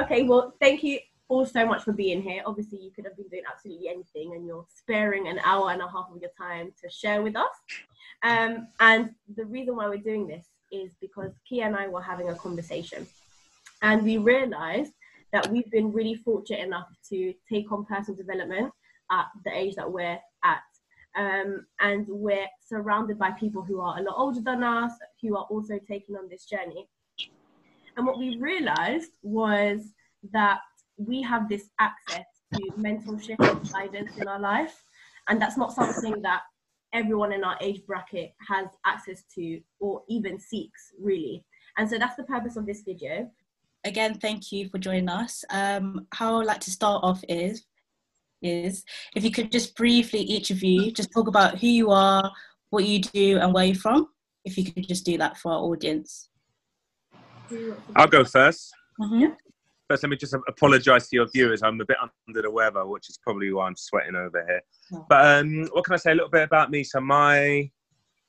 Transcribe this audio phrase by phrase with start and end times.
[0.00, 2.42] Okay, well, thank you all so much for being here.
[2.46, 5.88] Obviously, you could have been doing absolutely anything, and you're sparing an hour and a
[5.88, 7.50] half of your time to share with us.
[8.22, 12.30] Um, and the reason why we're doing this is because Kia and I were having
[12.30, 13.06] a conversation,
[13.82, 14.92] and we realized
[15.32, 18.72] that we've been really fortunate enough to take on personal development
[19.12, 20.62] at the age that we're at.
[21.14, 25.46] Um, and we're surrounded by people who are a lot older than us, who are
[25.50, 26.88] also taking on this journey.
[27.96, 29.80] And what we realized was
[30.32, 30.58] that
[30.96, 34.82] we have this access to mentorship and guidance in our life.
[35.28, 36.42] And that's not something that
[36.92, 41.44] everyone in our age bracket has access to or even seeks, really.
[41.78, 43.30] And so that's the purpose of this video.
[43.84, 45.44] Again, thank you for joining us.
[45.50, 47.64] Um, how I'd like to start off is,
[48.42, 52.30] is if you could just briefly, each of you, just talk about who you are,
[52.70, 54.08] what you do, and where you're from.
[54.44, 56.29] If you could just do that for our audience.
[57.96, 59.32] I'll go 1st Mm-hmm.
[59.88, 61.62] First, let me just apologise to your viewers.
[61.62, 64.60] I'm a bit under the weather, which is probably why I'm sweating over here.
[64.92, 65.06] No.
[65.08, 66.12] But um, what can I say?
[66.12, 66.84] A little bit about me.
[66.84, 67.70] So my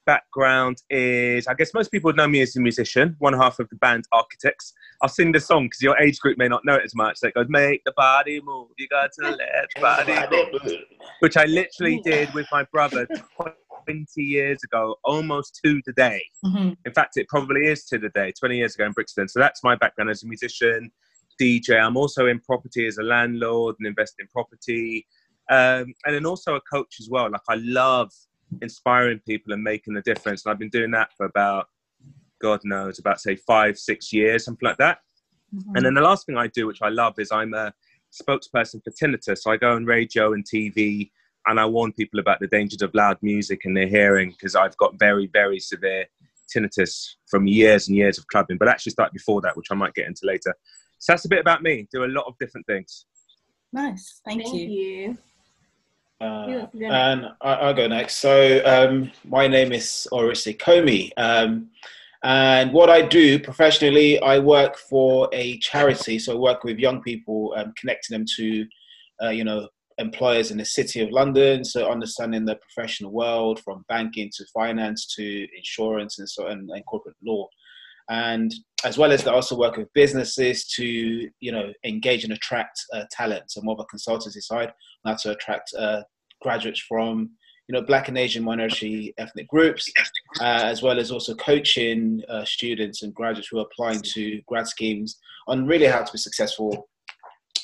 [0.06, 3.70] background is, I guess most people would know me as a musician, one half of
[3.70, 4.74] the band Architechs.
[5.04, 7.20] I'll sing the song because your age group may not know it as much.
[7.20, 10.82] That goes, make the body move, you got to let the body move.
[11.20, 13.08] Which I literally did with my brother
[13.86, 16.24] 20 years ago, almost to the day.
[16.46, 16.78] Mhm.
[16.86, 19.28] In fact, it probably is to the day, 20 years ago in Brixton.
[19.28, 20.92] So that's my background as a musician,
[21.40, 21.80] DJ.
[21.80, 25.08] I'm also in property as a landlord and invest in property.
[25.50, 27.30] Um, and then also a coach as well.
[27.30, 28.12] Like I love
[28.62, 30.46] inspiring people and making a difference.
[30.46, 31.68] And I've been doing that for about,
[32.42, 35.00] God knows, about say five, six years, something like that.
[35.54, 35.76] Mhm.
[35.76, 37.74] And then the last thing I do, which I love, is I'm a
[38.12, 39.40] spokesperson for tinnitus.
[39.40, 41.12] So I go on radio and TV
[41.48, 44.78] and I warn people about the dangers of loud music in their hearing because I've
[44.78, 46.06] got very, very severe
[46.56, 49.94] tinnitus from years and years of clubbing, but actually started before that, which I might
[49.94, 50.54] get into later.
[51.00, 51.88] So that's a bit about me.
[51.92, 53.06] Do a lot of different things.
[53.74, 54.68] Nice, thank, Thank you.
[54.68, 55.18] you.
[56.20, 56.94] Uh, wants to go next?
[56.94, 58.18] and I, I'll go next.
[58.18, 61.12] So, um, my name is Orisi Komi.
[61.18, 61.70] Um,
[62.24, 66.20] and what I do professionally, I work for a charity.
[66.20, 68.68] So, I work with young people, um, connecting them to,
[69.24, 69.68] uh, you know,
[70.02, 71.64] employers in the city of London.
[71.64, 76.86] So, understanding the professional world from banking to finance to insurance and so and, and
[76.86, 77.48] corporate law.
[78.10, 78.54] And
[78.84, 80.86] as well as I also work with businesses to,
[81.40, 83.52] you know, engage and attract uh, talent.
[83.52, 84.74] So, more of a consultancy side,
[85.06, 86.02] how to attract uh,
[86.42, 87.32] graduates from
[87.68, 89.90] you know black and asian minority ethnic groups
[90.42, 94.68] uh, as well as also coaching uh, students and graduates who are applying to grad
[94.68, 96.90] schemes on really how to be successful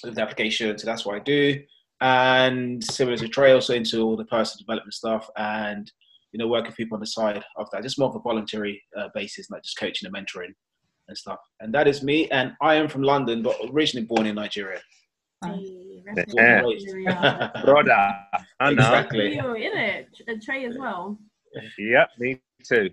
[0.03, 1.59] with the application so that's what i do
[2.02, 5.91] and similar to trey also into all the personal development stuff and
[6.31, 8.81] you know working with people on the side of that just more of a voluntary
[8.97, 10.53] uh, basis not just coaching and mentoring
[11.08, 14.35] and stuff and that is me and i am from london but originally born in
[14.35, 14.80] nigeria
[15.46, 16.63] Hey, rest in Yeah.
[16.63, 17.52] peace, Nigeria.
[17.63, 17.91] Brother,
[18.59, 18.72] I know.
[18.72, 19.35] Exactly.
[19.35, 20.06] You, innit?
[20.28, 21.19] And Trey as well.
[21.78, 22.90] Yep, me too.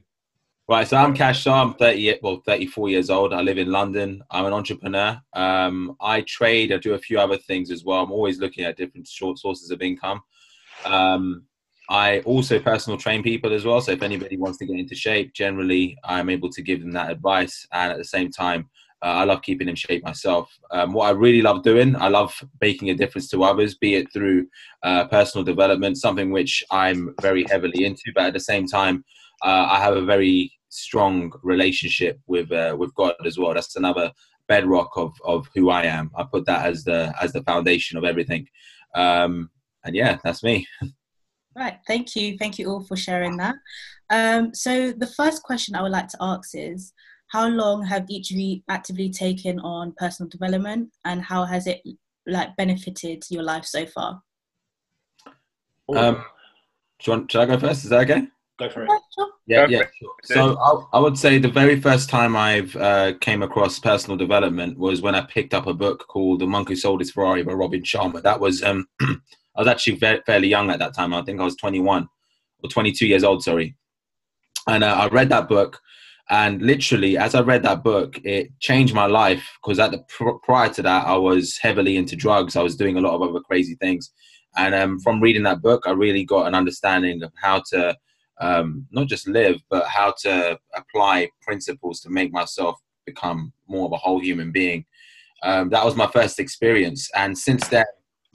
[0.67, 1.63] Right, so I'm Cash Shah.
[1.63, 3.35] I'm 30, well, 34 years old.
[3.35, 4.25] I live in London.
[4.31, 5.21] I'm an entrepreneur.
[5.35, 6.73] Um, I trade.
[6.73, 8.03] I do a few other things as well.
[8.03, 10.23] I'm always looking at different short sources of income.
[10.87, 11.43] Um,
[11.91, 13.83] I also personal train people as well.
[13.83, 17.11] So if anybody wants to get into shape, generally I'm able to give them that
[17.11, 17.67] advice.
[17.71, 18.71] And at the same time,
[19.05, 20.59] uh, I love keeping in shape myself.
[20.71, 24.11] Um, what I really love doing, I love making a difference to others, be it
[24.15, 24.47] through
[24.83, 28.13] uh, personal development, something which I'm very heavily into.
[28.15, 29.05] But at the same time,
[29.45, 33.53] uh, I have a very strong relationship with uh, with God as well.
[33.53, 34.11] That's another
[34.49, 36.11] bedrock of of who I am.
[36.17, 38.49] I put that as the as the foundation of everything.
[38.95, 39.51] Um,
[39.85, 40.67] and yeah, that's me.
[41.57, 42.37] Right, thank you.
[42.37, 43.55] Thank you all for sharing that.
[44.11, 46.93] Um, so, the first question I would like to ask is
[47.35, 51.83] How long have each of you actively taken on personal development and how has it
[52.29, 54.23] like benefited your life so far?
[55.93, 57.83] Um, do you want, should I go first?
[57.83, 58.29] Is that okay?
[58.57, 59.29] go for it Yeah, sure.
[59.49, 59.83] Yeah, yeah.
[59.99, 60.13] Sure.
[60.23, 64.79] So I, I would say the very first time I've uh, came across personal development
[64.79, 67.55] was when I picked up a book called The Monk Who Sold His Ferrari by
[67.55, 68.23] Robin Sharma.
[68.23, 69.17] That was um, I
[69.57, 71.13] was actually ve- fairly young at that time.
[71.13, 72.09] I think I was 21
[72.63, 73.43] or 22 years old.
[73.43, 73.75] Sorry,
[74.69, 75.81] and uh, I read that book.
[76.31, 80.39] And literally, as I read that book, it changed my life because at the pr-
[80.43, 82.57] prior to that, I was heavily into drugs.
[82.57, 84.11] I was doing a lot of other crazy things,
[84.57, 87.95] and um, from reading that book, I really got an understanding of how to
[88.41, 93.93] um, not just live, but how to apply principles to make myself become more of
[93.93, 94.87] a whole human being.
[95.43, 97.85] Um, that was my first experience, and since then,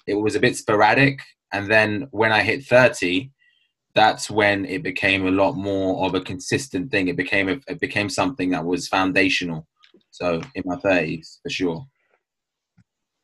[0.06, 1.20] it was a bit sporadic.
[1.52, 3.32] And then when I hit thirty,
[3.96, 7.08] that's when it became a lot more of a consistent thing.
[7.08, 9.68] It became a, it became something that was foundational.
[10.12, 11.86] So in my thirties, for sure.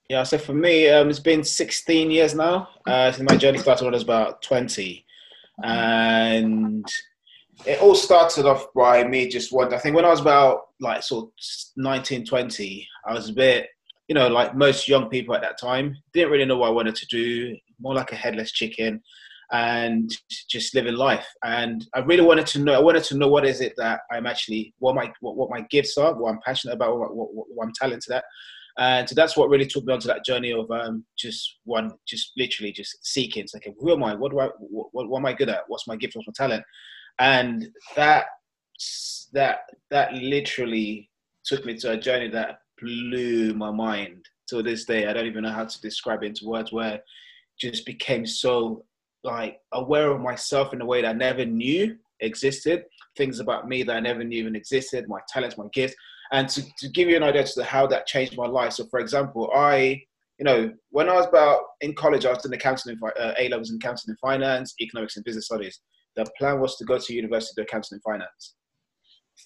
[0.10, 2.70] Yeah, so for me, um, it's been 16 years now.
[2.86, 5.04] Uh, since my journey started when I was about 20.
[5.64, 6.86] And
[7.66, 9.74] it all started off by me just one.
[9.74, 11.32] I think when I was about like sort of
[11.78, 13.68] 19, 20, I was a bit,
[14.08, 16.96] you know, like most young people at that time, didn't really know what I wanted
[16.96, 19.02] to do, more like a headless chicken
[19.52, 20.12] and
[20.50, 21.28] just living life.
[21.44, 22.74] And I really wanted to know.
[22.74, 25.62] I wanted to know what is it that I'm actually, what my what, what my
[25.70, 28.24] gifts are, what I'm passionate about, what, what, what I'm talented at.
[28.78, 32.34] And so that's what really took me onto that journey of um, just one, just
[32.36, 33.44] literally just seeking.
[33.44, 34.16] It's like, who am I?
[34.16, 34.50] What do I?
[34.60, 35.64] What, what, what am I good at?
[35.68, 36.16] What's my gift?
[36.16, 36.64] What's my talent?
[37.20, 38.26] And that
[39.34, 39.60] that
[39.92, 41.10] that literally
[41.46, 44.26] took me to a journey that blew my mind.
[44.50, 46.72] To this day, I don't even know how to describe it into words.
[46.72, 47.00] Where
[47.60, 48.86] just became so
[49.26, 52.84] like aware of myself in a way that I never knew existed.
[53.18, 55.10] Things about me that I never knew even existed.
[55.10, 55.96] My talents, my gifts
[56.32, 58.74] and to, to give you an idea to how that changed my life.
[58.74, 60.02] So, for example, I,
[60.40, 63.72] you know, when I was about in college, I was doing accounting, uh, A levels
[63.72, 65.80] in accounting and finance, economics and business studies.
[66.16, 68.56] The plan was to go to university to accounting and finance.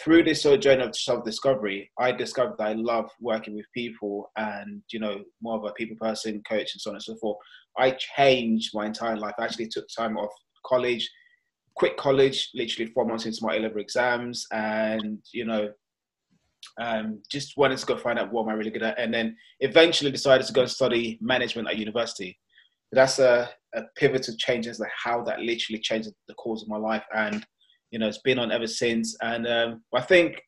[0.03, 4.31] Through this sort of journey of self-discovery, I discovered that I love working with people
[4.37, 7.37] and, you know, more of a people person, coach, and so on and so forth.
[7.79, 9.35] I changed my entire life.
[9.39, 10.31] I actually took time off
[10.65, 11.09] college,
[11.75, 15.69] quit college, literally four months into my A-level exams, and you know,
[16.79, 19.35] um, just wanted to go find out what am I really good at, and then
[19.61, 22.37] eventually decided to go and study management at university.
[22.91, 26.77] That's a, a pivotal change as like how that literally changed the course of my
[26.77, 27.45] life, and
[27.91, 29.15] you know it's been on ever since.
[29.21, 30.41] And um, I think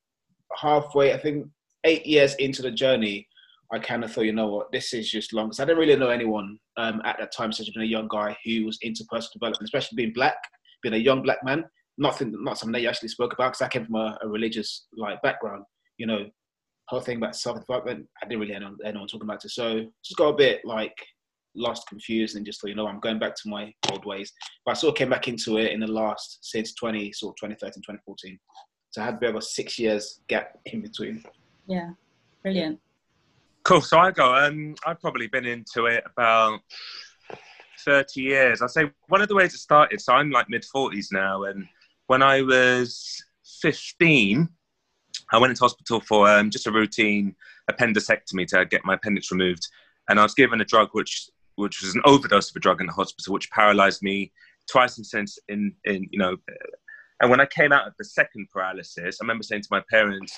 [0.57, 1.47] halfway, I think
[1.85, 3.27] eight years into the journey,
[3.73, 5.47] I kind of thought, you know what, this is just long.
[5.47, 8.07] Because I didn't really know anyone um, at that time, such as being a young
[8.09, 10.35] guy who was into personal development, especially being black,
[10.83, 11.65] being a young black man.
[11.97, 15.21] Nothing, not something you actually spoke about, because I came from a, a religious like
[15.21, 15.65] background
[16.01, 16.25] you know,
[16.87, 19.51] whole thing about self development, I didn't really know anyone talking about it.
[19.51, 20.95] So just got a bit like
[21.55, 24.33] lost, confused, and just thought, you know, I'm going back to my old ways.
[24.65, 27.49] But I sort of came back into it in the last since 20, sort of
[27.49, 28.39] 2013, 2014.
[28.89, 31.23] So I had a bit of a six years gap in between.
[31.67, 31.91] Yeah,
[32.41, 32.79] brilliant.
[33.63, 33.81] Cool.
[33.81, 34.33] So I go.
[34.33, 36.59] Um, I've probably been into it about
[37.85, 38.61] 30 years.
[38.61, 40.01] I say one of the ways it started.
[40.01, 41.67] So I'm like mid 40s now, and
[42.07, 43.23] when I was
[43.61, 44.49] 15,
[45.31, 47.35] I went into hospital for um, just a routine
[47.69, 49.67] appendicectomy to get my appendix removed,
[50.09, 52.87] and I was given a drug which which was an overdose of a drug in
[52.87, 54.31] the hospital, which paralyzed me
[54.69, 56.37] twice and since in in you know.
[57.21, 60.35] And when I came out of the second paralysis, I remember saying to my parents,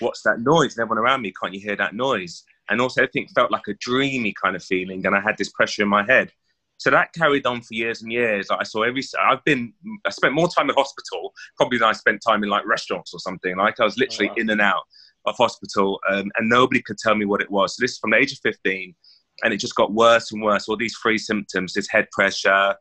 [0.00, 3.28] "What's that noise?" And everyone around me, "Can't you hear that noise?" And also, everything
[3.34, 6.32] felt like a dreamy kind of feeling, and I had this pressure in my head.
[6.78, 8.50] So that carried on for years and years.
[8.50, 9.02] Like I saw every.
[9.18, 9.72] I've been.
[10.04, 13.20] I spent more time in hospital probably than I spent time in like restaurants or
[13.20, 13.56] something.
[13.56, 14.40] Like I was literally oh, wow.
[14.42, 14.82] in and out
[15.24, 17.76] of hospital, um, and nobody could tell me what it was.
[17.76, 18.94] So this is from the age of fifteen,
[19.42, 20.68] and it just got worse and worse.
[20.68, 22.74] All these three symptoms: this head pressure,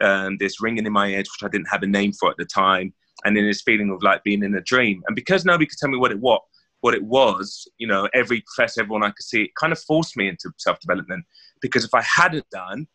[0.00, 2.46] um, this ringing in my ears, which I didn't have a name for at the
[2.46, 2.94] time,
[3.24, 5.02] and then this feeling of like being in a dream.
[5.06, 6.42] And because nobody could tell me what it what
[6.82, 10.16] what it was, you know, every professor, everyone I could see, it kind of forced
[10.16, 11.24] me into self development.
[11.60, 12.86] Because if I hadn't done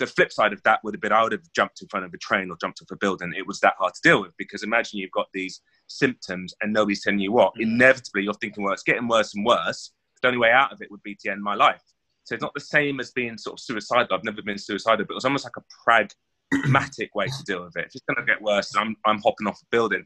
[0.00, 2.12] the flip side of that would have been I would have jumped in front of
[2.12, 3.32] a train or jumped off a building.
[3.36, 7.02] It was that hard to deal with because imagine you've got these symptoms and nobody's
[7.04, 7.54] telling you what.
[7.54, 7.74] Mm.
[7.74, 9.92] Inevitably, you're thinking, well, it's getting worse and worse.
[10.22, 11.82] The only way out of it would be to end my life.
[12.24, 14.08] So it's not the same as being sort of suicidal.
[14.12, 16.10] I've never been suicidal, but it was almost like a
[16.52, 17.86] pragmatic way to deal with it.
[17.86, 20.04] If it's going to get worse, I'm, I'm hopping off a building.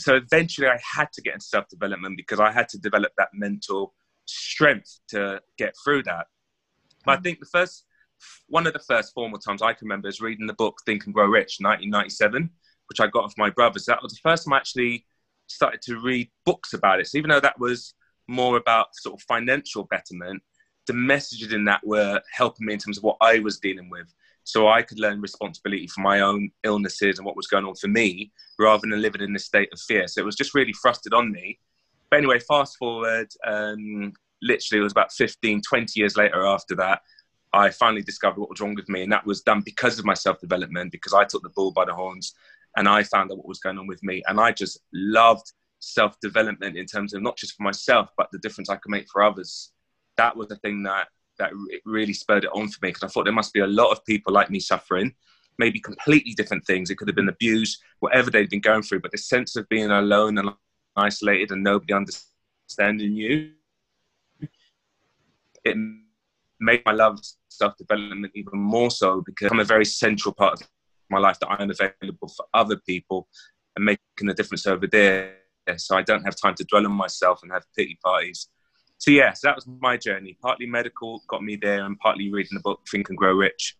[0.00, 3.28] So eventually, I had to get into self development because I had to develop that
[3.32, 3.94] mental
[4.26, 6.26] strength to get through that.
[7.04, 7.22] But I mm.
[7.22, 7.84] think the first
[8.48, 11.14] one of the first formal times I can remember is reading the book Think and
[11.14, 12.50] Grow Rich, 1997,
[12.88, 13.84] which I got off my brothers.
[13.86, 15.06] That was the first time I actually
[15.46, 17.08] started to read books about it.
[17.08, 17.94] So even though that was
[18.28, 20.42] more about sort of financial betterment,
[20.86, 24.12] the messages in that were helping me in terms of what I was dealing with.
[24.44, 27.88] So I could learn responsibility for my own illnesses and what was going on for
[27.88, 30.08] me rather than living in this state of fear.
[30.08, 31.58] So it was just really thrusted on me.
[32.10, 37.00] But anyway, fast forward, um, literally it was about 15, 20 years later after that,
[37.54, 40.14] I finally discovered what was wrong with me, and that was done because of my
[40.14, 42.34] self development, because I took the bull by the horns
[42.76, 44.22] and I found out what was going on with me.
[44.26, 48.38] And I just loved self development in terms of not just for myself, but the
[48.38, 49.72] difference I could make for others.
[50.16, 51.08] That was the thing that
[51.38, 51.50] that
[51.84, 54.04] really spurred it on for me because I thought there must be a lot of
[54.04, 55.14] people like me suffering,
[55.58, 56.90] maybe completely different things.
[56.90, 59.90] It could have been abuse, whatever they'd been going through, but the sense of being
[59.90, 60.50] alone and
[60.96, 63.52] isolated and nobody understanding you,
[65.64, 65.76] it
[66.60, 70.68] made my love self development even more so because I'm a very central part of
[71.10, 73.28] my life that I'm available for other people
[73.76, 75.36] and making a difference over there.
[75.76, 78.48] So I don't have time to dwell on myself and have pity parties.
[79.02, 80.38] So yes, that was my journey.
[80.40, 83.76] Partly medical got me there, and partly reading the book Think and Grow Rich.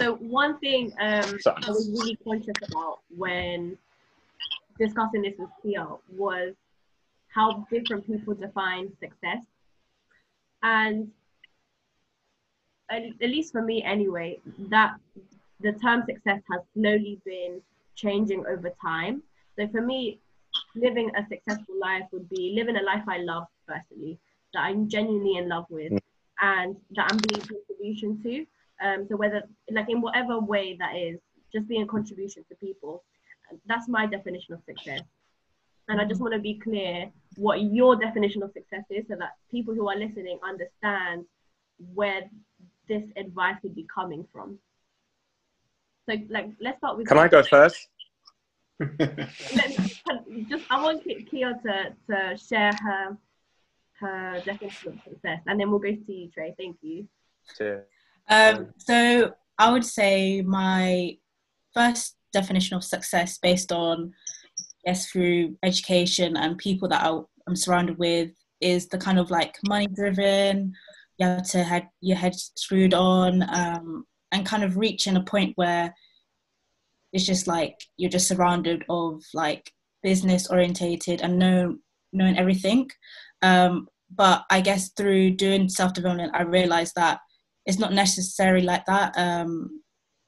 [0.00, 3.76] So one thing um, I was really conscious about when
[4.78, 5.86] discussing this with Kia
[6.16, 6.54] was
[7.28, 9.44] how different people define success,
[10.62, 11.10] and
[12.90, 14.38] at, at least for me anyway,
[14.70, 14.94] that
[15.60, 17.60] the term success has slowly been
[17.94, 19.22] changing over time.
[19.58, 20.18] So for me,
[20.74, 24.18] living a successful life would be living a life I love, firstly,
[24.54, 25.92] that I'm genuinely in love with,
[26.40, 28.46] and that I'm being a contribution to.
[28.84, 31.18] Um, so whether, like, in whatever way that is,
[31.52, 33.02] just being a contribution to people,
[33.66, 35.02] that's my definition of success.
[35.88, 39.32] And I just want to be clear what your definition of success is, so that
[39.50, 41.24] people who are listening understand
[41.94, 42.22] where
[42.88, 44.58] this advice would be coming from.
[46.08, 47.08] So, like, let's start with.
[47.08, 47.88] Can I go first?
[50.50, 53.16] just I want Kia to to share her
[54.00, 56.54] her definition of success, and then we'll go to you, Trey.
[56.58, 57.06] Thank you.
[57.56, 57.84] Sure.
[58.28, 61.16] Um, so I would say my
[61.74, 64.12] first definition of success, based on
[64.84, 68.30] yes through education and people that I, I'm surrounded with,
[68.60, 70.74] is the kind of like money driven.
[71.18, 75.52] You have to have your head screwed on, um, and kind of reaching a point
[75.56, 75.94] where
[77.12, 81.76] it's just like you're just surrounded of like business orientated and know
[82.12, 82.90] knowing everything.
[83.42, 87.18] Um, but i guess through doing self-development i realized that
[87.66, 89.16] it's not necessarily like that.
[89.16, 89.82] Um,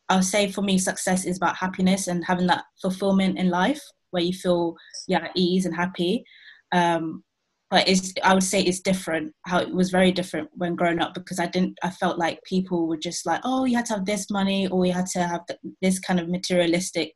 [0.09, 4.23] i'll say for me success is about happiness and having that fulfillment in life where
[4.23, 4.77] you feel
[5.09, 6.25] yeah at ease and happy.
[6.73, 7.25] Um,
[7.71, 11.15] but it's i would say it's different how it was very different when growing up
[11.15, 14.05] because i didn't i felt like people were just like oh you had to have
[14.05, 15.41] this money or you had to have
[15.81, 17.13] this kind of materialistic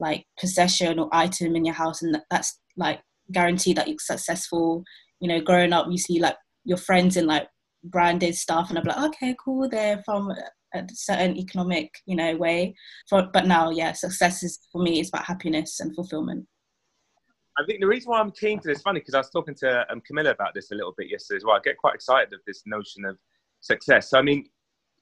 [0.00, 3.00] like possession or item in your house and that's like
[3.32, 4.82] guaranteed that you're successful
[5.20, 7.46] you know growing up you see like your friends in like
[7.84, 10.30] branded stuff and i'm like okay cool they're from
[10.74, 12.74] a certain economic you know way
[13.08, 16.46] for, but now yeah success is for me is about happiness and fulfillment
[17.58, 19.84] I think the reason why I'm keen to this, funny, because I was talking to
[19.92, 21.56] um, Camilla about this a little bit yesterday as well.
[21.56, 23.18] I get quite excited of this notion of
[23.60, 24.08] success.
[24.08, 24.46] So, I mean,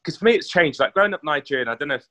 [0.03, 0.81] because for me, it's changed.
[0.81, 2.05] Like growing up Nigerian, I don't know if,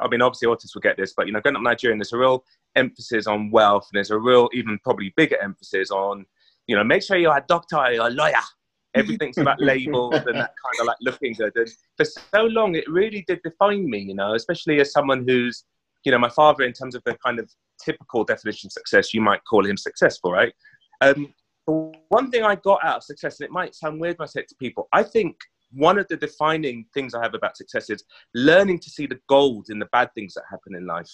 [0.00, 2.18] I mean, obviously autists will get this, but, you know, growing up Nigerian, there's a
[2.18, 2.44] real
[2.76, 6.24] emphasis on wealth and there's a real, even probably bigger emphasis on,
[6.66, 8.34] you know, make sure you're a doctor or a lawyer.
[8.94, 11.52] Everything's about labels and that kind of like looking good.
[11.56, 15.64] And for so long, it really did define me, you know, especially as someone who's,
[16.04, 17.50] you know, my father, in terms of the kind of
[17.82, 20.52] typical definition of success, you might call him successful, right?
[21.00, 21.32] Um,
[21.64, 24.40] one thing I got out of success, and it might sound weird when I say
[24.40, 25.36] it to people, I think
[25.74, 29.66] one of the defining things I have about success is learning to see the gold
[29.70, 31.10] in the bad things that happen in life.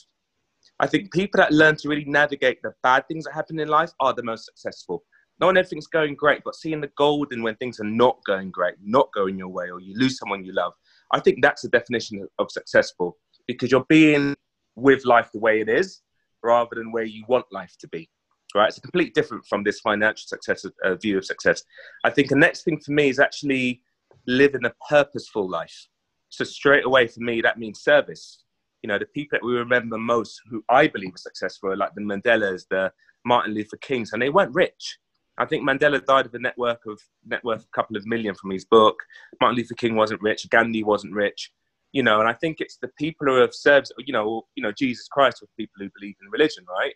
[0.81, 3.91] I think people that learn to really navigate the bad things that happen in life
[4.01, 5.05] are the most successful.
[5.41, 8.51] Not when everything's going great, but seeing the gold in when things are not going
[8.51, 10.73] great, not going your way, or you lose someone you love.
[11.13, 14.35] I think that's the definition of successful because you're being
[14.77, 16.03] with life the way it is
[16.43, 18.09] rather than where you want life to be
[18.55, 21.63] right it's completely different from this financial success uh, view of success
[22.05, 23.83] i think the next thing for me is actually
[24.29, 25.89] living a purposeful life
[26.29, 28.45] so straight away for me that means service
[28.83, 31.95] you know the people that we remember most who i believe are successful are like
[31.95, 32.93] the mandelas the
[33.25, 34.99] martin luther kings and they weren't rich
[35.41, 38.35] I think Mandela died of a net worth of net worth a couple of million
[38.35, 38.97] from his book.
[39.41, 40.51] Martin Luther King wasn't rich.
[40.51, 41.53] Gandhi wasn't rich
[41.93, 44.73] you know, and I think it's the people who have served, you know, you know,
[44.73, 46.95] Jesus Christ with people who believe in religion, right?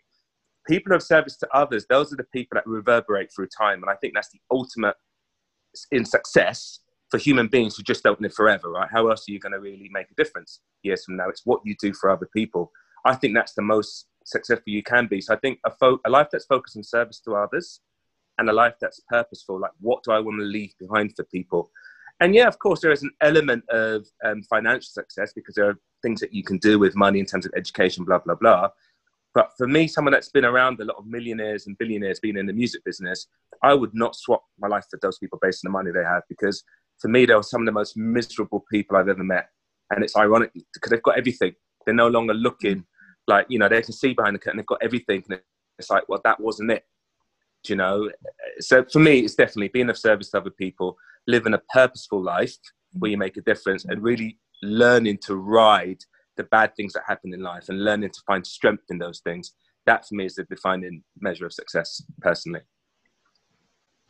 [0.67, 3.81] People who have service to others, those are the people that reverberate through time.
[3.81, 4.95] And I think that's the ultimate
[5.91, 6.79] in success
[7.13, 8.89] for human beings who just don't live forever, right?
[8.91, 11.29] How else are you going to really make a difference years from now?
[11.29, 12.71] It's what you do for other people.
[13.05, 15.21] I think that's the most successful you can be.
[15.21, 17.81] So I think a, fo- a life that's focused on service to others
[18.39, 21.69] and a life that's purposeful, like what do I want to leave behind for people?
[22.19, 25.79] And yeah, of course, there is an element of um, financial success because there are
[26.01, 28.69] things that you can do with money in terms of education, blah, blah, blah.
[29.35, 32.47] But for me, someone that's been around a lot of millionaires and billionaires being in
[32.47, 33.27] the music business,
[33.61, 36.23] I would not swap my life for those people based on the money they have
[36.27, 36.63] because
[36.99, 39.49] for me, they were some of the most miserable people I've ever met.
[39.91, 41.53] And it's ironic because they've got everything.
[41.85, 42.85] They're no longer looking
[43.27, 45.23] like, you know, they can see behind the curtain, they've got everything.
[45.29, 45.39] And
[45.79, 46.83] it's like, well, that wasn't it.
[47.63, 48.09] Do you know?
[48.59, 50.97] So for me, it's definitely being of service to other people
[51.27, 52.57] living a purposeful life
[52.93, 55.99] where you make a difference and really learning to ride
[56.35, 59.53] the bad things that happen in life and learning to find strength in those things.
[59.85, 62.61] That for me is the defining measure of success, personally.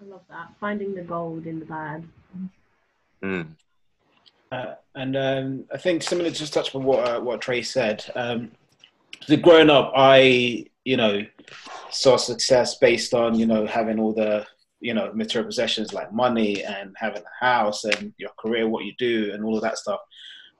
[0.02, 0.50] I love that.
[0.60, 2.04] Finding the gold in the bad.
[3.24, 3.56] Mm.
[4.51, 8.03] Uh, and um, I think similar, to just touch on what uh, what Trey said.
[8.15, 8.51] Um,
[9.42, 11.25] growing up, I you know
[11.89, 14.46] saw success based on you know having all the
[14.84, 18.94] you know, material possessions like money and having a house and your career, what you
[19.00, 20.01] do, and all of that stuff.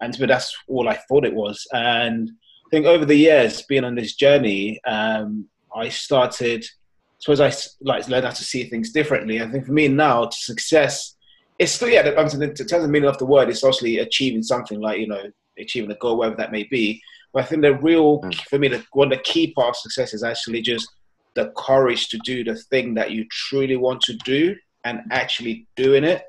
[0.01, 1.67] And but that's all I thought it was.
[1.74, 2.32] And
[2.65, 6.63] I think over the years, being on this journey, um, I started.
[6.63, 9.41] I suppose I like learned how to see things differently.
[9.41, 11.12] I think for me now, success
[11.60, 12.07] it's still yeah.
[12.07, 15.24] In terms of the meaning of the word, it's obviously achieving something like you know
[15.57, 17.01] achieving a goal, whatever that may be.
[17.33, 18.36] But I think the real mm.
[18.50, 20.88] for me, the one of the key part of success is actually just
[21.36, 26.03] the courage to do the thing that you truly want to do and actually doing
[26.03, 26.24] it.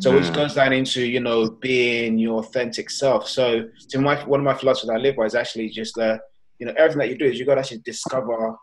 [0.00, 0.34] So which mm.
[0.34, 3.26] goes down into you know being your authentic self.
[3.26, 6.18] So to my one of my philosophies I live by is actually just uh,
[6.58, 8.54] you know everything that you do is you got to actually discover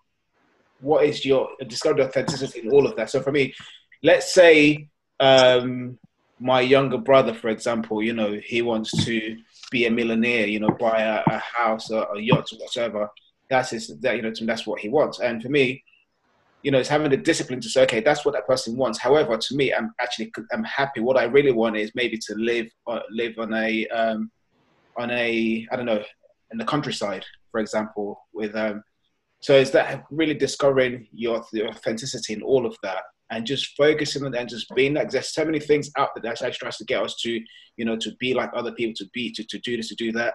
[0.81, 3.09] what is your discover the authenticity in all of that.
[3.09, 3.55] So for me,
[4.03, 4.87] let's say
[5.19, 5.97] um,
[6.39, 9.37] my younger brother, for example, you know he wants to
[9.71, 13.09] be a millionaire, you know, buy a, a house, a, a yacht, or whatever.
[13.49, 15.19] That's his, that you know, that's what he wants.
[15.19, 15.83] And for me,
[16.63, 18.99] you know, it's having the discipline to say, okay, that's what that person wants.
[18.99, 20.99] However, to me, I'm actually I'm happy.
[20.99, 24.31] What I really want is maybe to live uh, live on a um,
[24.97, 26.03] on a I don't know
[26.51, 28.83] in the countryside, for example, with um.
[29.41, 34.23] So is that really discovering your, your authenticity in all of that, and just focusing
[34.23, 36.85] on and just being like there's so many things out there that actually tries to
[36.85, 37.41] get us to
[37.77, 40.11] you know to be like other people, to be to to do this, to do
[40.11, 40.33] that.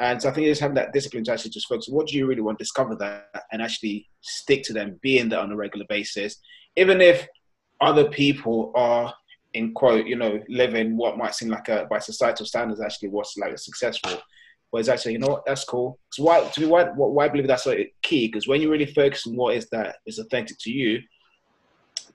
[0.00, 2.26] And so I think just having that discipline to actually just focus what do you
[2.26, 6.36] really want, discover that, and actually stick to them, being there on a regular basis,
[6.76, 7.26] even if
[7.80, 9.12] other people are
[9.54, 13.36] in quote, you know, living what might seem like a by societal standards actually what's
[13.36, 14.18] like a successful.
[14.70, 15.98] Whereas actually, you know what, that's cool.
[16.12, 18.28] So why to me why why I believe that's so key?
[18.28, 21.00] Because when you really focus on what is that is authentic to you,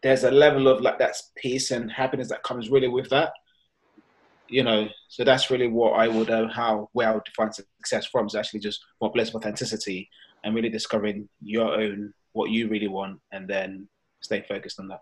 [0.05, 3.33] there's a level of like that peace and happiness that comes really with that
[4.47, 8.05] you know, so that's really what I would uh, how where I would define success
[8.05, 10.09] from is actually just what blends authenticity
[10.43, 13.87] and really discovering your own what you really want and then
[14.19, 15.01] stay focused on that.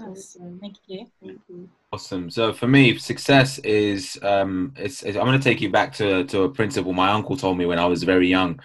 [0.00, 0.58] Awesome.
[0.60, 1.06] Thank you.
[1.22, 1.68] Thank you.
[1.92, 2.30] Awesome.
[2.30, 6.24] So for me, success is um, it's, it's I'm going to take you back to
[6.24, 8.58] to a principle my uncle told me when I was very young,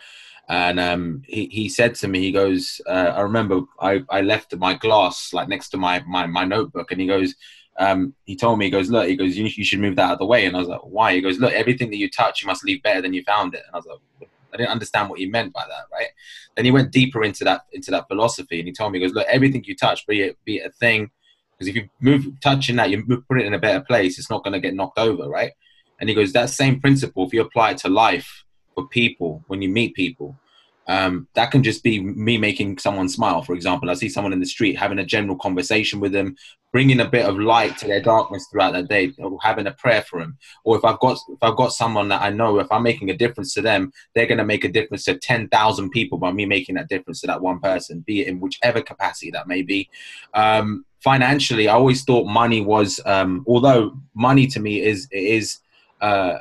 [0.50, 4.56] and um, he he said to me, he goes, uh, I remember I I left
[4.56, 7.36] my glass like next to my my my notebook, and he goes,
[7.80, 10.14] um, he told me, he goes, look, he goes, you, you, should move that out
[10.14, 10.46] of the way.
[10.46, 11.14] And I was like, why?
[11.14, 13.64] He goes, look, everything that you touch, you must leave better than you found it.
[13.68, 16.08] And I was like, I didn't understand what he meant by that, right?
[16.56, 19.14] Then he went deeper into that into that philosophy, and he told me, he goes,
[19.14, 21.12] look, everything you touch, be it be it a thing,
[21.52, 24.44] because if you move touching that, you put it in a better place, it's not
[24.44, 25.52] going to get knocked over, right?
[26.00, 28.46] And he goes, that same principle, if you apply it to life
[28.78, 30.38] for people, when you meet people,
[30.88, 33.42] um, that can just be me making someone smile.
[33.42, 36.38] For example, I see someone in the street having a general conversation with them,
[36.72, 40.04] bringing a bit of light to their darkness throughout their day, or having a prayer
[40.04, 40.38] for them.
[40.64, 43.18] Or if I've got if I've got someone that I know, if I'm making a
[43.18, 46.46] difference to them, they're going to make a difference to ten thousand people by me
[46.46, 49.90] making that difference to that one person, be it in whichever capacity that may be.
[50.36, 55.60] Um, financially, I always thought money was, um, although money to me is is
[56.00, 56.38] uh,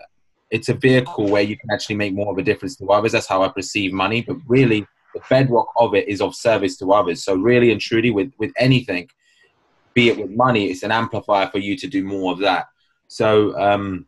[0.51, 3.13] it's a vehicle where you can actually make more of a difference to others.
[3.13, 4.23] That's how I perceive money.
[4.23, 7.25] But really, the bedrock of it is of service to others.
[7.25, 9.09] So really and truly, with with anything,
[9.95, 12.67] be it with money, it's an amplifier for you to do more of that.
[13.09, 14.07] So um,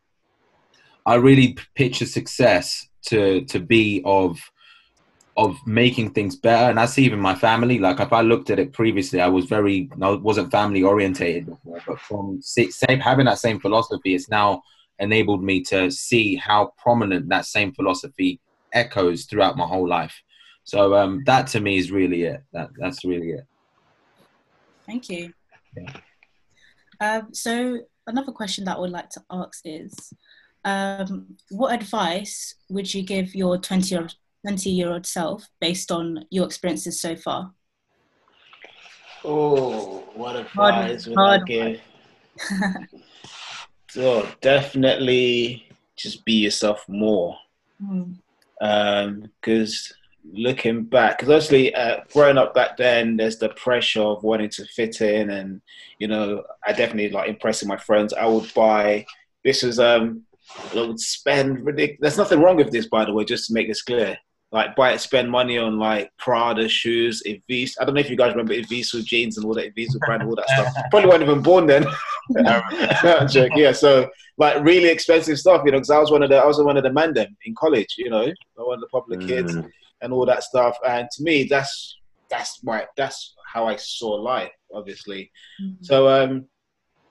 [1.07, 4.38] I really picture success to to be of
[5.37, 7.79] of making things better, and that's even my family.
[7.79, 11.81] Like if I looked at it previously, I was very I wasn't family orientated before,
[11.87, 14.62] but from same, having that same philosophy, it's now
[14.98, 18.40] enabled me to see how prominent that same philosophy
[18.72, 20.14] echoes throughout my whole life.
[20.64, 22.42] So um, that to me is really it.
[22.52, 23.46] That that's really it.
[24.87, 25.32] Thank you.
[25.76, 25.92] Yeah.
[27.00, 30.12] Um, so another question that I would like to ask is,
[30.64, 34.08] um, what advice would you give your 20 year,
[34.46, 37.52] 20 year old self based on your experiences so far?
[39.24, 41.80] Oh, what advice hard, would hard I give?
[43.90, 47.37] So definitely just be yourself more.
[47.81, 48.12] Because
[48.61, 49.22] mm.
[49.40, 50.01] um,
[50.33, 54.64] looking back, because obviously uh, growing up back then, there's the pressure of wanting to
[54.66, 55.61] fit in, and
[55.98, 58.12] you know, I definitely like impressing my friends.
[58.12, 59.07] I would buy.
[59.44, 60.22] This was um,
[60.72, 61.98] I would spend ridiculous.
[62.01, 64.18] There's nothing wrong with this, by the way, just to make this clear
[64.51, 67.74] like buy it, spend money on like Prada shoes, Evisu.
[67.81, 70.35] I don't know if you guys remember Evisu jeans and all that Evisu brand, all
[70.37, 70.74] that stuff.
[70.90, 71.85] Probably weren't even born then.
[72.36, 76.46] yeah, so like really expensive stuff, you know, because I was one of the I
[76.46, 79.54] was one of the man them in college, you know, one of the popular kids
[79.54, 79.68] mm.
[80.00, 80.76] and all that stuff.
[80.86, 81.96] And to me, that's
[82.30, 85.30] that's my that's how I saw life, obviously.
[85.60, 85.82] Mm-hmm.
[85.82, 86.46] So um,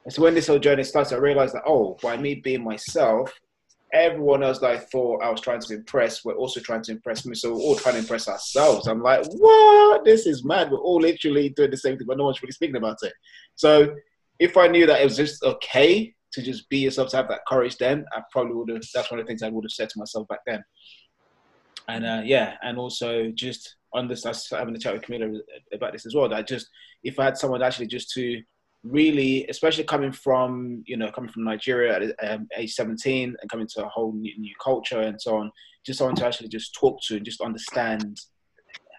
[0.10, 3.38] so when this whole journey starts, I realized that oh, by me being myself,
[3.93, 7.25] everyone else that I thought I was trying to impress were also trying to impress
[7.25, 7.36] me.
[7.36, 8.88] So we're all trying to impress ourselves.
[8.88, 10.06] I'm like, what?
[10.06, 10.71] This is mad.
[10.71, 13.13] We're all literally doing the same thing, but no one's really speaking about it.
[13.56, 13.95] So
[14.39, 17.45] if I knew that it was just okay to just be yourself, to have that
[17.47, 18.82] courage, then I probably would have.
[18.93, 20.63] That's one of the things I would have said to myself back then.
[21.88, 24.38] And uh, yeah, and also just understand.
[24.52, 25.39] Having a chat with Camilla
[25.73, 26.30] about this as well.
[26.30, 26.67] That just
[27.04, 28.41] if I had someone actually just to
[28.84, 33.67] really, especially coming from you know coming from Nigeria at um, age 17 and coming
[33.76, 35.52] to a whole new, new culture and so on,
[35.86, 38.19] just someone to actually just talk to and just understand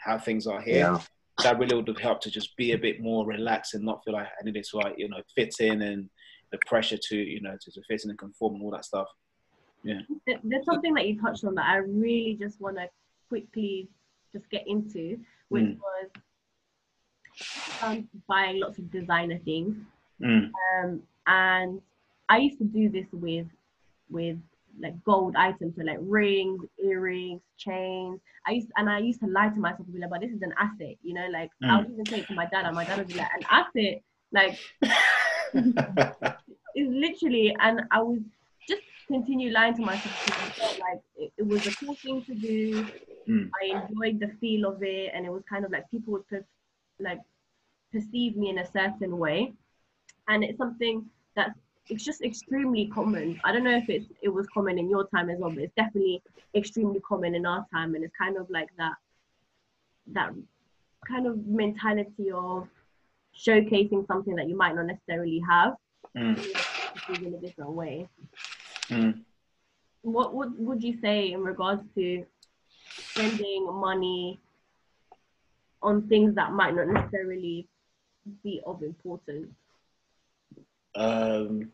[0.04, 0.78] how things are here.
[0.78, 1.00] Yeah.
[1.42, 4.14] That really would have helped to just be a bit more relaxed and not feel
[4.14, 6.08] like I needed to like you know fit in and
[6.50, 9.06] the pressure to you know to, to fit in and conform and all that stuff.
[9.84, 10.00] Yeah.
[10.42, 12.88] There's something that you touched on that I really just want to
[13.28, 13.88] quickly
[14.32, 15.78] just get into, which Mm.
[15.78, 16.10] was
[17.82, 19.76] um, buying lots of designer things.
[20.20, 20.50] Mm.
[20.74, 21.80] Um, and
[22.28, 23.46] I used to do this with
[24.10, 24.38] with
[24.80, 28.20] like gold items, so like rings, earrings, chains.
[28.46, 30.42] I used and I used to lie to myself and be like, "But this is
[30.42, 31.26] an asset," you know.
[31.30, 31.78] Like I Mm.
[31.78, 34.02] would even say it to my dad, and my dad would be like, "An asset."
[34.32, 34.58] Like
[35.52, 38.24] it's literally, and I would
[38.68, 42.24] just continue lying to myself because I felt like it, it was a cool thing
[42.26, 42.86] to do.
[43.28, 43.50] Mm.
[43.60, 46.44] I enjoyed the feel of it, and it was kind of like people would per-
[47.00, 47.20] like
[47.92, 49.52] perceive me in a certain way,
[50.28, 51.58] and it's something that's
[51.90, 53.40] it's just extremely common.
[53.44, 55.74] I don't know if it's it was common in your time as well, but it's
[55.74, 56.22] definitely
[56.54, 58.94] extremely common in our time, and it's kind of like that
[60.12, 60.32] that
[61.06, 62.68] kind of mentality of
[63.36, 65.74] showcasing something that you might not necessarily have
[66.16, 66.38] Mm.
[67.22, 68.08] in a different way.
[68.88, 69.20] Mm.
[70.02, 72.24] What what would you say in regards to
[73.12, 74.40] spending money
[75.82, 77.66] on things that might not necessarily
[78.42, 79.48] be of importance?
[80.94, 81.70] Um,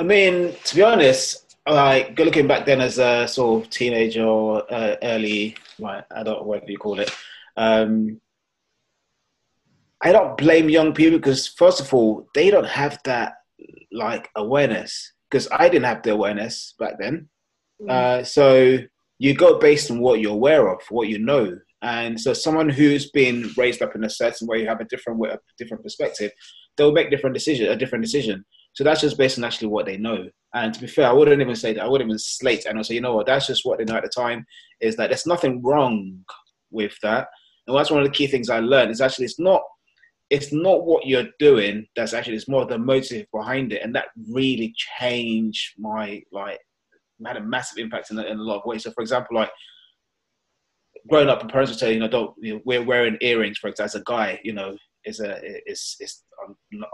[0.00, 4.64] I mean, to be honest, like looking back then as a sort of teenager or
[4.72, 7.14] uh, early, like adult, whatever you call it,
[7.58, 8.18] um,
[10.00, 13.34] I don't blame young people because first of all, they don't have that
[13.92, 17.28] like awareness because I didn't have the awareness back then.
[17.86, 18.78] Uh, so
[19.18, 21.58] you go based on what you're aware of, what you know.
[21.82, 25.18] And so someone who's been raised up in a certain way, you have a different
[25.18, 26.32] way, a different perspective,
[26.78, 28.46] they'll make different decision, a different decision.
[28.72, 30.28] So that's just based on actually what they know.
[30.54, 31.84] And to be fair, I wouldn't even say that.
[31.84, 33.96] I wouldn't even slate and I'll say, you know what, that's just what they know
[33.96, 34.44] at the time.
[34.80, 36.24] Is that there's nothing wrong
[36.70, 37.28] with that.
[37.66, 39.62] And that's one of the key things I learned is actually it's not
[40.30, 43.82] it's not what you're doing that's actually it's more the motive behind it.
[43.82, 46.58] And that really changed my like
[47.26, 48.84] had a massive impact in, a- in a lot of ways.
[48.84, 49.50] So for example, like
[51.08, 53.68] growing up, my parents would say, you know, don't you know, we're wearing earrings, for
[53.68, 56.22] example, as a guy, you know, is a is is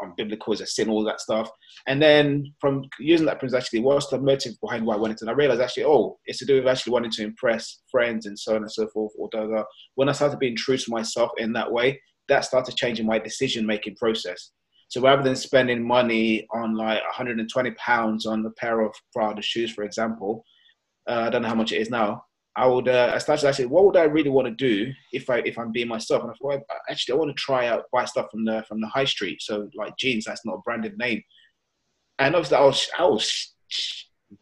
[0.03, 1.51] unbiblical, is a sin, all that stuff.
[1.87, 5.25] And then from using that principle, actually, what's the motive behind why I wanted to?
[5.25, 8.39] And I realized actually, oh, it's to do with actually wanting to impress friends and
[8.39, 9.13] so on and so forth.
[9.19, 9.65] Or da, da.
[9.95, 13.67] when I started being true to myself in that way, that started changing my decision
[13.67, 14.53] making process.
[14.89, 19.73] So rather than spending money on like 120 pounds on a pair of Prada shoes,
[19.73, 20.45] for example,
[21.09, 22.23] uh, I don't know how much it is now.
[22.57, 25.39] I would uh, I started actually, what would I really want to do if I
[25.39, 26.23] if I'm being myself?
[26.23, 28.87] And I thought, actually, I want to try out buy stuff from the from the
[28.89, 29.43] high street.
[29.43, 31.23] So like jeans, that's not a branded name.
[32.19, 33.55] And obviously, I was I was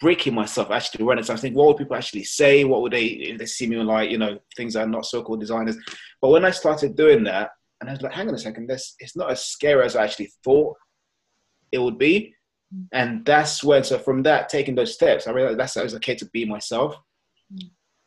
[0.01, 2.65] breaking myself actually when I was thinking, what would people actually say?
[2.65, 5.41] What would they if they see me like you know things that are not so-called
[5.41, 5.77] designers?
[6.21, 7.51] But when I started doing that,
[7.81, 10.05] and I was like, hang on a second, this it's not as scary as I
[10.05, 10.77] actually thought
[11.73, 12.35] it would be.
[12.93, 16.15] And that's when, so from that, taking those steps, I realized that's it was okay
[16.17, 16.97] to be myself.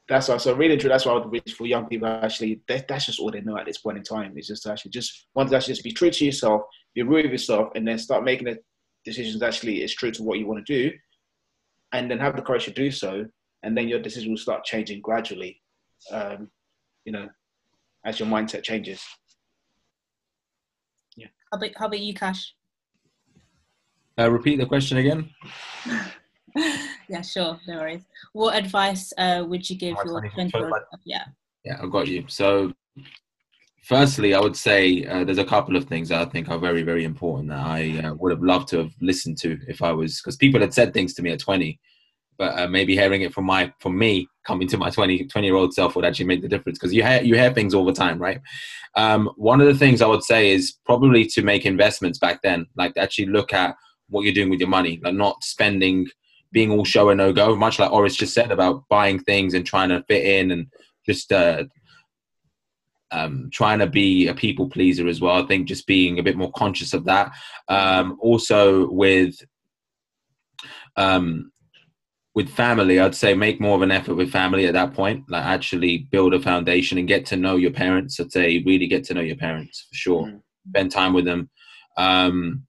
[0.10, 0.90] That's why, so really true.
[0.90, 2.08] That's why I would reach for young people.
[2.08, 4.34] Actually, that, that's just all they know at this point in time.
[4.36, 6.62] It's just to actually just want to actually just be true to yourself,
[6.96, 8.58] be real with yourself, and then start making the
[9.04, 10.96] decisions actually is true to what you want to do,
[11.92, 13.26] and then have the courage to do so.
[13.64, 15.62] And then your decision will start changing gradually.
[16.12, 16.50] Um,
[17.04, 17.28] you know,
[18.06, 19.02] as your mindset changes.
[21.18, 21.28] Yeah.
[21.52, 22.54] How about, how about you, Cash?
[24.20, 25.30] Uh, repeat the question again.
[27.10, 28.04] yeah, sure, no worries.
[28.34, 30.82] What advice uh, would you give your 20 20 year old?
[30.92, 31.24] so Yeah,
[31.64, 32.26] Yeah, I got you.
[32.28, 32.74] So,
[33.84, 36.84] firstly, I would say uh, there's a couple of things that I think are very,
[36.84, 40.22] very important that I uh, would have loved to have listened to if I was,
[40.22, 41.80] because people had said things to me at 20,
[42.38, 45.56] but uh, maybe hearing it from my, from me coming to my 20, 20 year
[45.56, 47.94] old self would actually make the difference because you hear, you hear things all the
[47.94, 48.40] time, right?
[48.96, 52.66] Um, one of the things I would say is probably to make investments back then,
[52.76, 53.76] like to actually look at
[54.10, 56.08] what you're doing with your money, like not spending,
[56.52, 59.66] being all show and no go, much like Oris just said about buying things and
[59.66, 60.68] trying to fit in and
[61.06, 61.64] just uh,
[63.12, 65.42] um, trying to be a people pleaser as well.
[65.42, 67.32] I think just being a bit more conscious of that.
[67.68, 69.36] Um, also with
[70.96, 71.52] um,
[72.36, 75.24] with family, I'd say make more of an effort with family at that point.
[75.28, 78.20] Like actually build a foundation and get to know your parents.
[78.20, 80.26] I'd say really get to know your parents for sure.
[80.26, 80.42] Mm.
[80.70, 81.50] Spend time with them.
[81.98, 82.67] Um,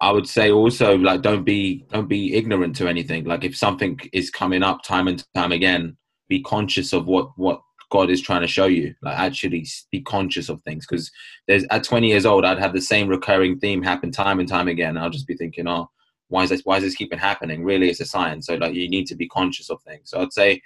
[0.00, 3.24] I would say also like don't be don't be ignorant to anything.
[3.24, 5.96] Like if something is coming up time and time again,
[6.28, 8.94] be conscious of what what God is trying to show you.
[9.02, 11.10] Like actually be conscious of things because
[11.48, 14.68] there's at 20 years old, I'd have the same recurring theme happen time and time
[14.68, 14.98] again.
[14.98, 15.88] I'll just be thinking, oh,
[16.28, 18.88] why is this why is this keeping happening really it's a sign so like you
[18.88, 20.60] need to be conscious of things so i'd say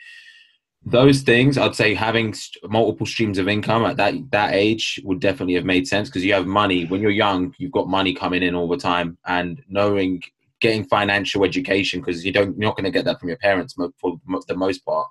[0.87, 5.55] those things i'd say having multiple streams of income at that that age would definitely
[5.55, 6.87] have made sense because you have money.
[6.87, 10.23] When you're young you've got money coming in all the time and knowing
[10.61, 13.75] getting financial education because you don't you're not going to get that from your parents
[13.75, 15.07] for the most part.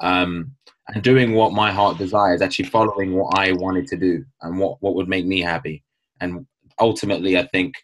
[0.00, 0.52] Um,
[0.88, 4.78] and doing what my heart desires actually following what i wanted to do and what
[4.80, 5.84] what would make me happy.
[6.20, 6.46] And
[6.80, 7.74] ultimately i think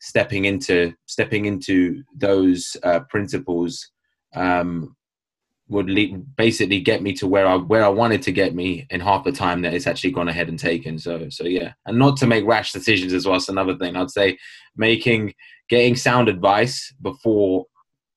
[0.00, 3.90] stepping into stepping into those uh, principles
[4.34, 4.96] um,
[5.68, 9.00] would lead, basically get me to where I where I wanted to get me in
[9.00, 10.98] half the time that it's actually gone ahead and taken.
[10.98, 13.34] So so yeah, and not to make rash decisions as well.
[13.34, 14.38] That's another thing I'd say.
[14.76, 15.34] Making
[15.68, 17.66] getting sound advice before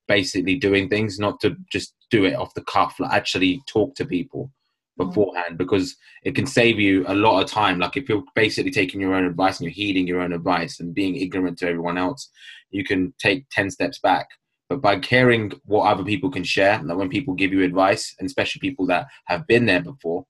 [0.07, 2.99] basically doing things, not to just do it off the cuff.
[2.99, 4.51] Like actually talk to people
[4.99, 5.07] mm.
[5.07, 7.79] beforehand because it can save you a lot of time.
[7.79, 10.93] Like if you're basically taking your own advice and you're heeding your own advice and
[10.93, 12.29] being ignorant to everyone else,
[12.69, 14.27] you can take 10 steps back.
[14.71, 18.25] But by caring what other people can share, like when people give you advice, and
[18.25, 20.25] especially people that have been there before,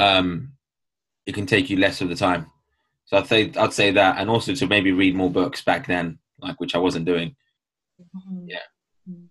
[0.00, 0.54] um,
[1.24, 2.50] it can take you less of the time.
[3.04, 6.18] So I'd say I'd say that, and also to maybe read more books back then,
[6.40, 7.36] like which I wasn't doing.
[8.00, 8.48] Mm-hmm.
[8.48, 8.66] Yeah.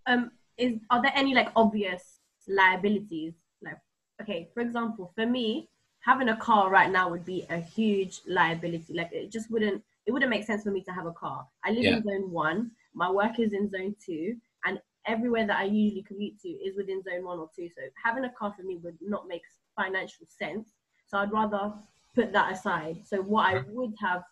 [0.07, 3.79] Um, is are there any like obvious liabilities Like
[4.21, 5.67] okay, for example, for me,
[5.99, 8.93] having a car right now would be a huge liability.
[8.93, 11.45] Like it just wouldn't it wouldn't make sense for me to have a car.
[11.65, 11.97] I live yeah.
[11.97, 16.39] in zone one, my work is in zone two, and everywhere that I usually commute
[16.41, 17.69] to is within zone one or two.
[17.75, 19.41] So having a car for me would not make
[19.75, 20.69] financial sense.
[21.07, 21.73] So I'd rather
[22.15, 23.01] put that aside.
[23.05, 24.23] So what I would have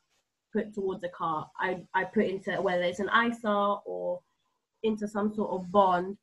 [0.54, 4.22] put towards a car, I I put into whether it's an ISA or
[4.84, 6.18] into some sort of bond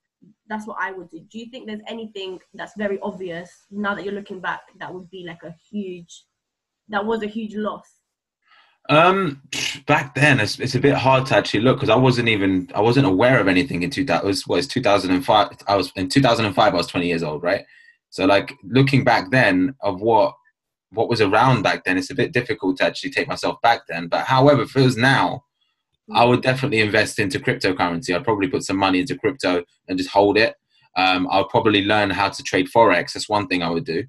[0.49, 1.21] that's what I would do.
[1.21, 5.11] Do you think there's anything that's very obvious now that you're looking back that would
[5.11, 6.25] be like a huge,
[6.89, 7.98] that was a huge loss?
[8.91, 9.43] Um,
[9.87, 12.81] back then it's, it's a bit hard to actually look because I wasn't even I
[12.81, 15.59] wasn't aware of anything in two that was was 2005.
[15.67, 16.73] I was in 2005.
[16.73, 17.65] I was 20 years old, right?
[18.11, 20.35] So like looking back then of what
[20.91, 24.09] what was around back then, it's a bit difficult to actually take myself back then.
[24.09, 25.45] But however, if it was now,
[26.15, 28.17] I would definitely invest into cryptocurrency.
[28.17, 30.55] I'd probably put some money into crypto and just hold it.
[30.97, 33.13] Um, I'll probably learn how to trade forex.
[33.13, 34.05] That's one thing I would do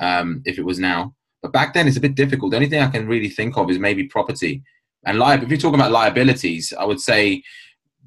[0.00, 1.14] um, if it was now.
[1.46, 2.50] But back then, it's a bit difficult.
[2.50, 4.64] The only thing I can really think of is maybe property
[5.04, 7.44] and li- If you're talking about liabilities, I would say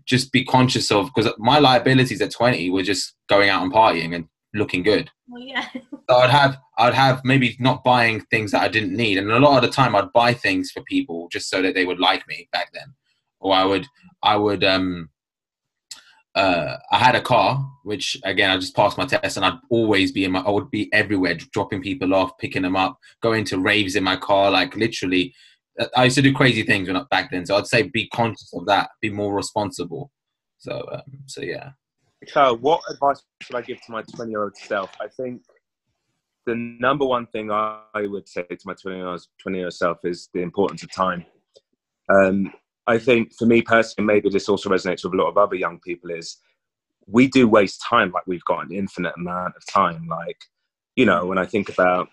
[0.06, 4.14] just be conscious of because my liabilities at 20 were just going out and partying
[4.14, 5.10] and looking good.
[5.30, 5.68] Well, yeah.
[6.10, 9.40] so I'd have I'd have maybe not buying things that I didn't need, and a
[9.40, 12.28] lot of the time I'd buy things for people just so that they would like
[12.28, 12.94] me back then
[13.40, 13.86] or I would
[14.22, 15.10] I would um
[16.40, 17.50] uh, I had a car,
[17.84, 20.40] which again I just passed my test, and I'd always be in my.
[20.40, 24.16] I would be everywhere, dropping people off, picking them up, going to raves in my
[24.16, 24.46] car.
[24.50, 25.34] Like literally,
[25.80, 27.46] uh, I used to do crazy things when I, back then.
[27.46, 30.12] So I'd say be conscious of that, be more responsible.
[30.58, 31.72] So um, so yeah.
[32.28, 34.92] So what advice should I give to my twenty-year-old self?
[35.02, 35.42] I think
[36.46, 40.92] the number one thing I would say to my twenty-year-old self is the importance of
[40.92, 41.26] time.
[42.10, 42.54] Um,
[42.90, 45.80] I think for me personally, maybe this also resonates with a lot of other young
[45.80, 46.38] people, is
[47.06, 50.08] we do waste time like we've got an infinite amount of time.
[50.08, 50.38] Like,
[50.96, 52.10] you know, when I think about,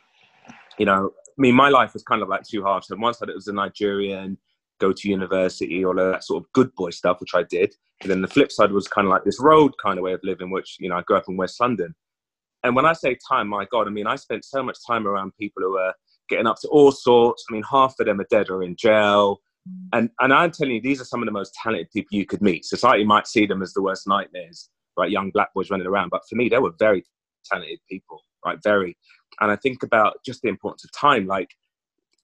[0.78, 2.90] you know, I mean, my life was kind of like two halves.
[2.90, 4.36] On one side, it was a Nigerian,
[4.78, 7.74] go to university, all of that sort of good boy stuff, which I did.
[8.02, 10.20] And then the flip side was kind of like this road kind of way of
[10.24, 11.94] living, which, you know, I grew up in West London.
[12.64, 15.32] And when I say time, my God, I mean, I spent so much time around
[15.40, 15.94] people who are
[16.28, 17.46] getting up to all sorts.
[17.48, 19.40] I mean, half of them are dead or in jail.
[19.92, 22.42] And and I'm telling you, these are some of the most talented people you could
[22.42, 22.64] meet.
[22.64, 25.10] Society might see them as the worst nightmares, right?
[25.10, 27.04] Young black boys running around, but for me, they were very
[27.44, 28.58] talented people, right?
[28.62, 28.96] Very.
[29.40, 31.26] And I think about just the importance of time.
[31.26, 31.50] Like,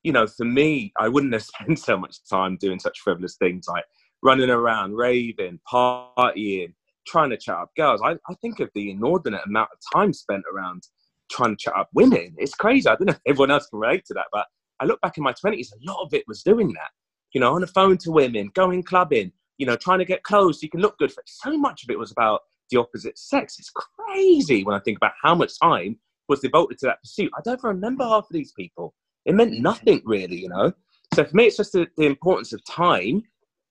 [0.03, 3.67] you know, for me, I wouldn't have spent so much time doing such frivolous things
[3.69, 3.85] like
[4.23, 6.75] running around, raving, partying,
[7.07, 8.01] trying to chat up girls.
[8.05, 10.85] I, I think of the inordinate amount of time spent around
[11.31, 12.35] trying to chat up women.
[12.39, 12.89] It's crazy.
[12.89, 14.47] I don't know if everyone else can relate to that, but
[14.81, 16.91] I look back in my 20s, a lot of it was doing that
[17.33, 20.61] you know, on the phone to women, going clubbing, you know, trying to get clothes
[20.61, 21.13] so you can look good.
[21.27, 22.41] So much of it was about
[22.71, 23.57] the opposite sex.
[23.59, 27.31] It's crazy when I think about how much time was devoted to that pursuit.
[27.37, 28.95] I don't remember half of these people.
[29.25, 30.73] It meant nothing really, you know.
[31.15, 33.23] So for me, it's just the, the importance of time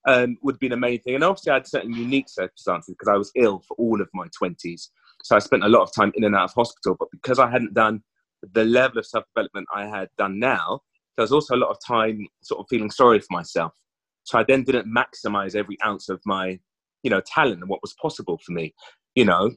[0.07, 1.15] um, would be the main thing.
[1.15, 4.27] And obviously, I had certain unique circumstances because I was ill for all of my
[4.41, 4.89] 20s.
[5.23, 6.95] So I spent a lot of time in and out of hospital.
[6.97, 8.01] But because I hadn't done
[8.53, 10.81] the level of self development I had done now,
[11.21, 13.73] there was also a lot of time sort of feeling sorry for myself.
[14.23, 16.59] So I then didn't maximize every ounce of my,
[17.03, 18.73] you know, talent and what was possible for me,
[19.15, 19.51] you know.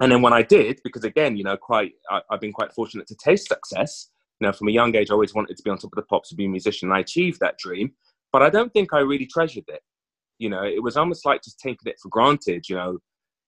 [0.00, 3.06] And then when I did, because again, you know, quite, I, have been quite fortunate
[3.08, 4.10] to taste success.
[4.40, 6.02] You know, from a young age, I always wanted to be on top of the
[6.02, 6.88] pops to be a musician.
[6.88, 7.92] And I achieved that dream,
[8.32, 9.82] but I don't think I really treasured it.
[10.38, 12.68] You know, it was almost like just taking it for granted.
[12.68, 12.98] You know,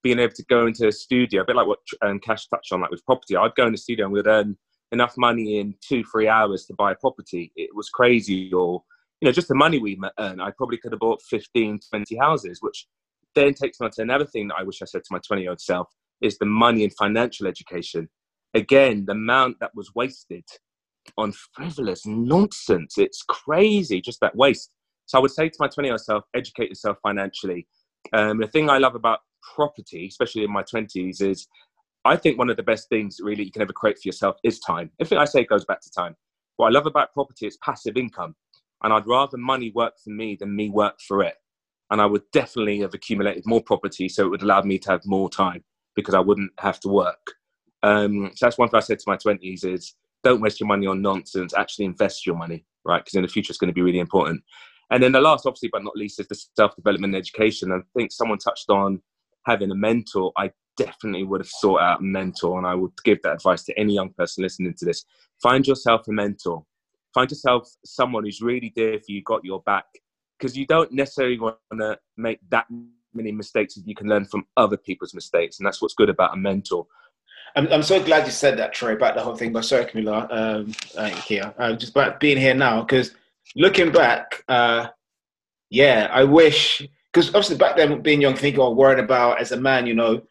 [0.02, 2.80] being able to go into a studio, a bit like what um, Cash touched on,
[2.80, 3.36] like with property.
[3.36, 4.56] I'd go in the studio and we'd earn
[4.92, 7.52] enough money in two, three hours to buy a property.
[7.56, 8.52] It was crazy.
[8.52, 8.82] Or,
[9.20, 12.58] you know, just the money we earn, I probably could have bought 15, 20 houses,
[12.60, 12.86] which
[13.34, 15.42] then takes me on to another thing that I wish I said to my 20
[15.42, 15.88] year old self
[16.20, 18.08] is the money and financial education.
[18.54, 20.44] Again, the amount that was wasted
[21.16, 22.98] on frivolous nonsense.
[22.98, 24.74] It's crazy, just that waste.
[25.06, 27.66] So I would say to my 20 year old self, educate yourself financially.
[28.12, 29.20] Um, the thing I love about
[29.54, 31.46] property, especially in my 20s, is
[32.04, 34.58] I think one of the best things really you can ever create for yourself is
[34.60, 34.90] time.
[35.00, 36.16] Everything I say goes back to time.
[36.56, 38.34] What I love about property is passive income.
[38.82, 41.34] And I'd rather money work for me than me work for it.
[41.90, 45.02] And I would definitely have accumulated more property so it would allow me to have
[45.04, 45.62] more time
[45.94, 47.34] because I wouldn't have to work.
[47.82, 50.86] Um, so that's one thing I said to my 20s is don't waste your money
[50.86, 53.04] on nonsense, actually invest your money, right?
[53.04, 54.42] Because in the future it's going to be really important.
[54.90, 57.72] And then the last, obviously, but not least, is the self development education.
[57.72, 59.00] I think someone touched on
[59.46, 60.32] having a mentor.
[60.36, 60.50] I
[60.84, 63.94] definitely would have sought out a mentor, and I would give that advice to any
[63.94, 65.04] young person listening to this.
[65.42, 66.64] Find yourself a mentor.
[67.14, 69.84] Find yourself someone who's really there for you, got your back,
[70.38, 72.66] because you don't necessarily want to make that
[73.12, 76.34] many mistakes if you can learn from other people's mistakes, and that's what's good about
[76.34, 76.86] a mentor.
[77.56, 80.72] I'm, I'm so glad you said that, Troy, about the whole thing by Circular um,
[80.96, 81.52] uh, here.
[81.58, 83.14] Uh, just about being here now, because
[83.56, 84.86] looking back, uh,
[85.68, 89.56] yeah, I wish, because obviously back then, being young, thinking or worrying about as a
[89.56, 90.22] man, you know,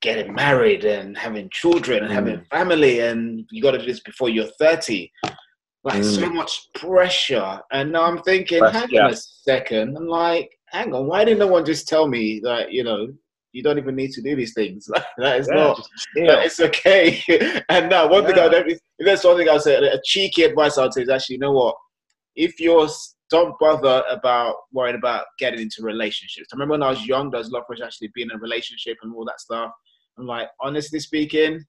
[0.00, 2.14] getting married and having children and mm.
[2.14, 5.10] having family, and you got to do this before you're 30.
[5.82, 6.20] Like mm.
[6.20, 7.60] so much pressure.
[7.72, 9.06] And now I'm thinking, hang yeah.
[9.06, 9.96] on a second.
[9.96, 13.08] I'm like, hang on, why didn't no one just tell me that, you know,
[13.52, 14.88] you don't even need to do these things.
[15.18, 15.88] that is yeah, not.
[16.14, 17.20] That it's okay.
[17.68, 18.50] and now, one yeah.
[18.50, 19.74] thing I'd that's one thing I'll say.
[19.74, 21.74] A cheeky advice I'll say is actually, you know what?
[22.36, 22.88] If you're
[23.30, 26.48] don't bother about worrying about getting into relationships.
[26.52, 28.40] I remember when I was young, there was a lot of actually being in a
[28.40, 29.70] relationship and all that stuff.
[30.20, 31.64] I'm like, honestly speaking,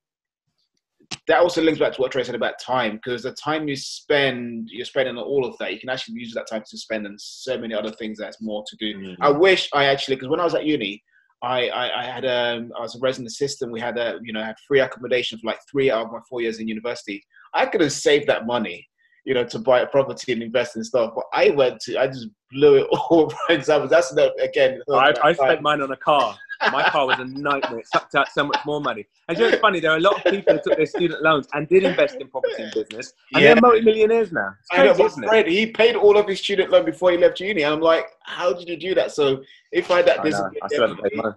[1.28, 4.70] that also links back to what Trey said about time, because the time you spend,
[4.72, 5.74] you're spending on all of that.
[5.74, 8.64] You can actually use that time to spend on so many other things that's more
[8.68, 8.98] to do.
[8.98, 9.24] Mm-hmm.
[9.24, 11.02] I wish I actually, because when I was at uni,
[11.42, 13.72] I, I, I had a, um, I was a resident assistant.
[13.72, 16.42] We had a, you know, had free accommodation for like three out of my four
[16.42, 17.24] years in university.
[17.54, 18.88] I could have saved that money,
[19.26, 21.14] you know, to buy a property and invest in stuff.
[21.16, 23.30] But I went to, I just blew it all.
[23.30, 24.82] For example, that's the, again.
[24.92, 26.38] I, I spent mine on a car.
[26.72, 27.80] My car was a nightmare.
[27.80, 29.06] It sucked out so much more money.
[29.28, 29.80] And you know, it's funny.
[29.80, 32.28] There are a lot of people who took their student loans and did invest in
[32.28, 33.54] property and business, and yeah.
[33.54, 34.54] they're multi-millionaires now.
[34.60, 35.52] It's crazy, I know, isn't Fred, it?
[35.52, 37.66] he paid all of his student loan before he left uni.
[37.66, 39.12] I'm like, how did you do that?
[39.12, 41.32] So if I had that discipline, I, I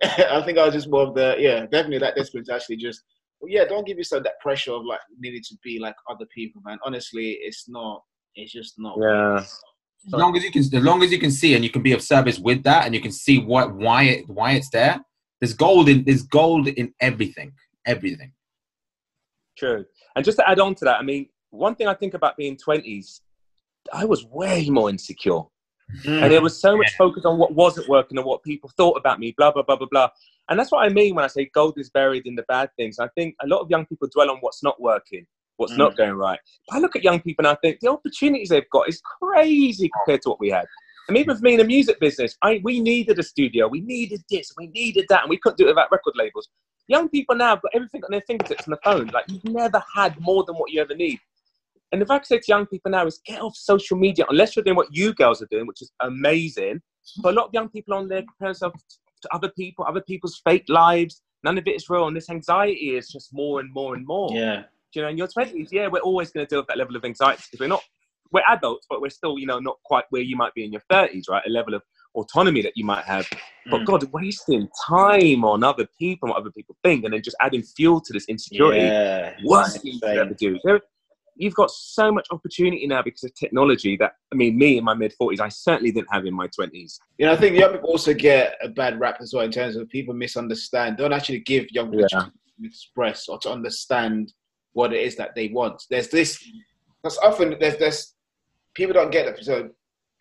[0.38, 3.02] I think I was just more of the yeah, definitely that discipline to actually just
[3.46, 6.78] yeah, don't give yourself that pressure of like needing to be like other people, man.
[6.84, 8.02] Honestly, it's not.
[8.34, 8.96] It's just not.
[9.00, 9.44] Yeah.
[10.06, 11.92] As long as you can, as long as you can see and you can be
[11.92, 15.00] of service with that, and you can see what why it why it's there.
[15.40, 17.52] There's gold in there's gold in everything,
[17.86, 18.32] everything.
[19.56, 19.84] True.
[20.14, 22.56] And just to add on to that, I mean, one thing I think about being
[22.56, 23.22] twenties,
[23.92, 25.42] I was way more insecure.
[26.04, 26.22] Mm.
[26.22, 29.18] And there was so much focus on what wasn't working and what people thought about
[29.18, 30.08] me, blah, blah, blah, blah, blah.
[30.48, 32.98] And that's what I mean when I say gold is buried in the bad things.
[32.98, 35.26] I think a lot of young people dwell on what's not working,
[35.58, 35.78] what's mm.
[35.78, 36.40] not going right.
[36.68, 39.90] But I look at young people and I think the opportunities they've got is crazy
[39.94, 40.66] compared to what we had.
[41.08, 44.22] And even for me in the music business, I, we needed a studio, we needed
[44.30, 46.48] this, we needed that, and we couldn't do it without record labels.
[46.86, 49.06] Young people now have got everything on their fingertips on the phone.
[49.08, 51.18] Like you've never had more than what you ever need.
[51.92, 54.54] And if I could say to young people now is get off social media, unless
[54.54, 56.80] you're doing what you girls are doing, which is amazing.
[57.22, 58.82] But a lot of young people on there compare themselves
[59.22, 61.22] to other people, other people's fake lives.
[61.44, 62.06] None of it is real.
[62.06, 64.30] And this anxiety is just more and more and more.
[64.32, 64.64] Yeah.
[64.98, 67.04] You know, in your 20s, yeah, we're always going to deal with that level of
[67.04, 67.84] anxiety because we're not,
[68.32, 70.82] we're adults, but we're still, you know, not quite where you might be in your
[70.90, 71.44] 30s, right?
[71.46, 71.82] A level of
[72.16, 73.24] autonomy that you might have.
[73.70, 73.84] But mm.
[73.84, 77.62] God, wasting time on other people and what other people think and then just adding
[77.62, 78.80] fuel to this insecurity.
[78.80, 79.36] Yeah.
[79.44, 80.58] Worst thing you ever do.
[80.64, 80.80] There,
[81.36, 84.94] you've got so much opportunity now because of technology that I mean, me in my
[84.94, 86.98] mid forties, I certainly didn't have in my twenties.
[87.18, 89.76] You know, I think young people also get a bad rap as well in terms
[89.76, 90.96] of people misunderstand.
[90.96, 92.18] Don't actually give young people yeah.
[92.18, 92.32] to
[92.64, 94.32] express or to understand
[94.72, 95.82] what it is that they want.
[95.90, 96.42] There's this.
[97.02, 98.14] That's often there's there's
[98.74, 99.44] people don't get it.
[99.44, 99.70] So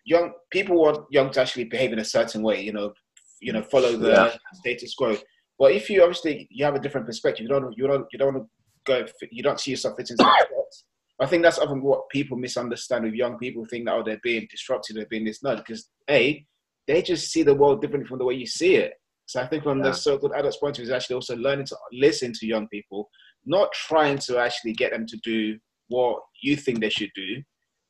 [0.05, 2.61] young people want young to actually behave in a certain way.
[2.61, 2.93] You know,
[3.41, 4.35] you know, follow the Yeah.
[4.53, 5.17] status quo.
[5.59, 8.33] But if you obviously you have a different perspective, you don't you don't you don't
[8.33, 8.49] want to
[8.91, 9.05] go.
[9.31, 10.83] You don't see yourself fitting into that box.
[11.19, 13.65] I think that's often what people misunderstand with young people.
[13.65, 16.45] Think that oh they're being disruptive, they're being this nut because a
[16.87, 18.93] they just see the world differently from the way you see it.
[19.25, 19.89] So I think from Yeah.
[19.89, 23.09] the so-called adults' point of view is actually also learning to listen to young people,
[23.47, 27.41] not trying to actually get them to do what you think they should do.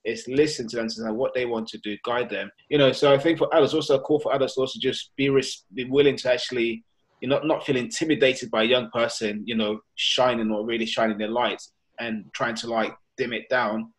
[0.05, 2.49] It's listen to them to know what they want to do, guide them.
[2.70, 5.12] You know, so I think for others, also a call for others to also just
[5.18, 6.86] be res- be willing to actually,
[7.20, 11.18] you know, not feel intimidated by a young person, you know, shining or really shining
[11.18, 11.62] their light
[11.99, 13.91] and trying to like dim it down.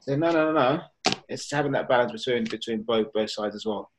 [0.00, 1.14] So no, no, no, no.
[1.28, 3.90] It's having that balance between between both both sides as well.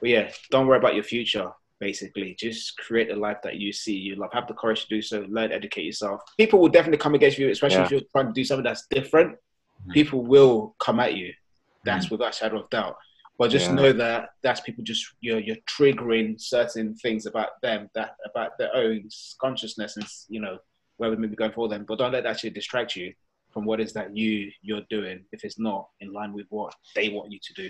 [0.00, 1.50] But yeah, don't worry about your future.
[1.82, 4.30] Basically, just create the life that you see you love.
[4.32, 5.26] Have the courage to do so.
[5.28, 6.20] Learn, educate yourself.
[6.38, 7.86] People will definitely come against you, especially Yeah.
[7.86, 9.32] if you're trying to do something that's different.
[9.32, 9.90] Mm-hmm.
[9.90, 11.32] People will come at you.
[11.84, 12.14] That's mm-hmm.
[12.14, 12.94] without a shadow of doubt.
[13.36, 13.74] But just Yeah.
[13.74, 18.72] know that that's people just you're you're triggering certain things about them that about their
[18.76, 19.08] own
[19.40, 20.58] consciousness and you know
[20.98, 21.84] where we may be going for them.
[21.88, 23.12] But don't let that actually distract you
[23.52, 27.08] from what is that you you're doing if it's not in line with what they
[27.08, 27.68] want you to do.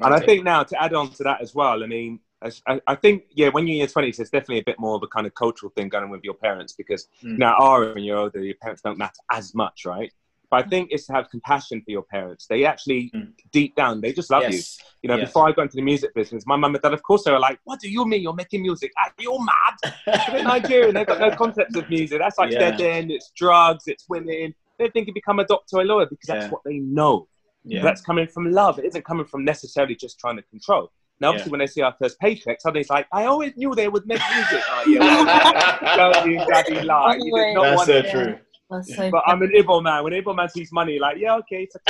[0.00, 2.31] And I think now to add on to that as well, I mean, as-
[2.66, 5.02] I, I think yeah, when you're in your twenties, there's definitely a bit more of
[5.02, 7.38] a kind of cultural thing going on with your parents because Mm.
[7.38, 10.12] now are when you're older, your parents don't matter as much, right?
[10.50, 12.46] But I think it's to have compassion for your parents.
[12.46, 13.32] They actually, Mm.
[13.52, 14.56] deep down, they just love you.
[14.56, 14.78] yes.
[15.02, 15.28] You know, Yes.
[15.28, 17.38] before I got into the music business, my mum and dad, of course, they were
[17.38, 18.92] like, "What do you mean you're making music?
[19.02, 19.94] Are you mad?"
[20.32, 20.94] They're Nigerian.
[20.94, 22.18] They've got no concept of music.
[22.18, 22.58] That's like Yeah.
[22.70, 23.10] dead end.
[23.10, 23.84] It's drugs.
[23.86, 24.54] It's women.
[24.78, 26.50] They think you become a doctor or a lawyer because that's Yeah.
[26.50, 27.28] what they know.
[27.64, 27.80] yeah.
[27.82, 28.78] That's coming from love.
[28.80, 30.90] It isn't coming from necessarily just trying to control.
[31.22, 31.52] Now, obviously, Yeah.
[31.52, 34.20] when they see our first paycheck, suddenly it's like, I always knew they would make
[34.34, 34.62] music.
[34.88, 37.16] Yeah, don't you daddy lie.
[37.20, 38.10] You did not That's want so it.
[38.10, 38.38] true.
[38.70, 40.02] That's so But I'm an Igbo man.
[40.02, 41.80] When Igbo man sees money, like, yeah, okay, it's a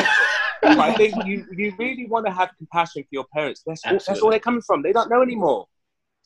[0.62, 3.62] but I think you, you really want to have compassion for your parents.
[3.66, 4.82] That's all, that's all they're coming from.
[4.82, 5.66] They don't know anymore.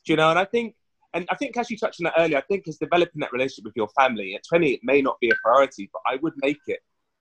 [0.05, 0.29] Do you know?
[0.29, 0.75] And I think,
[1.13, 3.63] and I think as you touched on that earlier, I think it's developing that relationship
[3.65, 4.35] with your family.
[4.35, 6.79] At 20, it may not be a priority, but I would make it.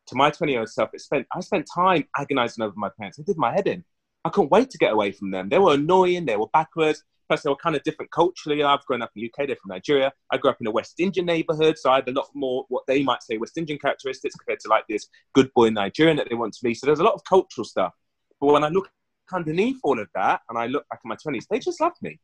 [0.09, 3.19] To my 20 year old self, it spent I spent time agonizing over my parents.
[3.19, 3.85] It did my head in.
[4.27, 5.49] I couldn't wait to get away from them.
[5.49, 6.27] They were annoying.
[6.27, 7.03] They were backwards.
[7.29, 8.63] Plus, they were kind of different culturally.
[8.63, 9.47] I've grown up in the UK.
[9.47, 10.13] They're from Nigeria.
[10.31, 12.85] I grew up in a West Indian neighborhood, so I had a lot more what
[12.87, 16.37] they might say West Indian characteristics compared to like this good boy Nigerian that they
[16.37, 16.75] want to be.
[16.75, 17.95] So there's a lot of cultural stuff.
[18.41, 18.89] But when I look
[19.33, 22.21] underneath all of that, and I look back in my 20s, they just loved me.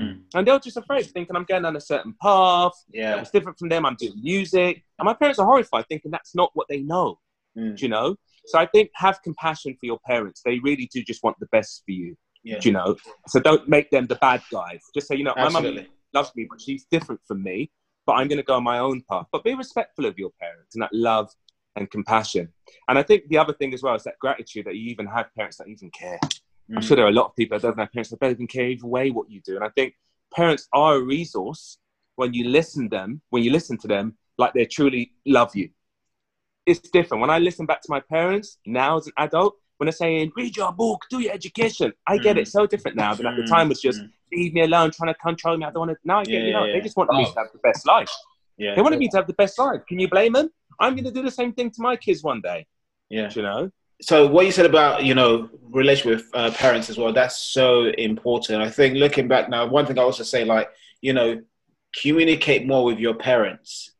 [0.00, 0.22] Mm.
[0.34, 2.72] And they were just afraid, thinking I'm going down a certain path.
[2.92, 3.20] Yeah.
[3.20, 3.86] It's different from them.
[3.86, 4.84] I'm doing music.
[4.98, 7.18] And my parents are horrified, thinking that's not what they know
[7.56, 7.76] Mm.
[7.76, 8.16] do you know?
[8.46, 10.42] So I think have compassion for your parents.
[10.44, 12.58] They really do just want the best for you, Yeah.
[12.60, 12.96] do you know?
[13.28, 14.82] So don't make them the bad guys.
[14.94, 15.78] Just say, you know, my mum
[16.12, 17.70] loves me, but she's different from me,
[18.06, 19.26] but I'm going to go on my own path.
[19.32, 21.30] But be respectful of your parents and that love
[21.76, 22.52] and compassion.
[22.88, 25.34] And I think the other thing as well is that gratitude that you even have
[25.34, 26.20] parents that even care.
[26.76, 26.86] I'm Mm.
[26.86, 28.66] sure there are a lot of people that don't have parents that don't even care
[28.68, 29.56] either way what you do.
[29.56, 29.94] And I think
[30.32, 31.78] parents are a resource
[32.16, 35.70] when you listen them, when you listen to them, like they truly love you.
[36.66, 37.20] It's different.
[37.20, 40.56] When I listen back to my parents now as an adult, when they're saying, read
[40.56, 42.40] your book, do your education, I get Mm.
[42.42, 44.10] it so different now than at the Mm, time was just mm.
[44.32, 45.64] leave me alone, trying to control me.
[45.64, 45.96] I don't want to.
[46.04, 46.84] Now I get, Yeah, you know, yeah, they yeah.
[46.84, 47.32] just want me Oh.
[47.32, 48.10] to have the best life.
[48.56, 48.74] Yeah.
[48.76, 49.80] They wanted me to have the best life.
[49.88, 50.48] Can you blame them?
[50.80, 52.66] I'm going to do the same thing to my kids one day.
[53.10, 53.30] Yeah.
[53.34, 53.70] You know?
[54.02, 57.84] so what you said about you know relation with uh, parents as well that's so
[58.10, 60.68] important i think looking back now one thing i also say like
[61.00, 61.40] you know
[62.02, 63.92] communicate more with your parents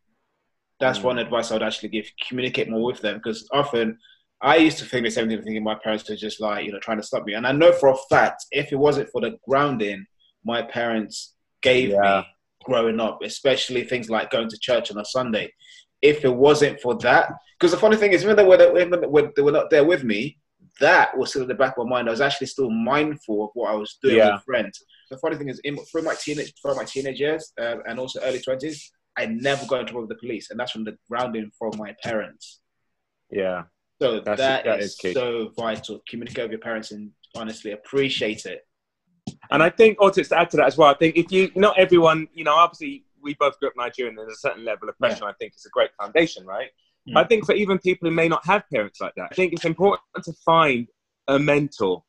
[0.81, 1.05] that's Mm.
[1.05, 3.99] one advice i would actually give communicate more with them because often
[4.41, 6.81] i used to think the same thing thinking my parents were just like you know
[6.81, 9.37] trying to stop me and i know for a fact if it wasn't for the
[9.49, 10.05] grounding
[10.45, 12.01] my parents gave Yeah.
[12.21, 12.27] me
[12.65, 15.53] growing up especially things like going to church on a sunday
[16.03, 19.43] if it wasn't for that because the funny thing is, even though they were, they
[19.43, 20.37] were not there with me,
[20.81, 22.09] that was still in the back of my mind.
[22.09, 24.35] I was actually still mindful of what I was doing Yeah.
[24.35, 24.83] with friends.
[25.11, 28.21] The funny thing is, in, through my teenage, through my teenage years um, and also
[28.23, 31.51] early twenties, I never got in trouble with the police, and that's from the grounding
[31.59, 32.61] from my parents.
[33.31, 33.65] Yeah.
[34.01, 36.03] So That's- that that is is so vital.
[36.09, 38.67] Communicate with your parents and honestly appreciate it.
[39.51, 41.79] And I think also to add to that as well, I think if you not
[41.79, 45.25] everyone, you know, obviously we both grew up Nigerian, there's a certain level of pressure.
[45.25, 46.69] I think it's a great foundation, right?
[47.09, 47.17] Mm.
[47.17, 49.65] I think for even people who may not have parents like that, I think it's
[49.65, 50.89] important to find
[51.29, 52.03] a mentor.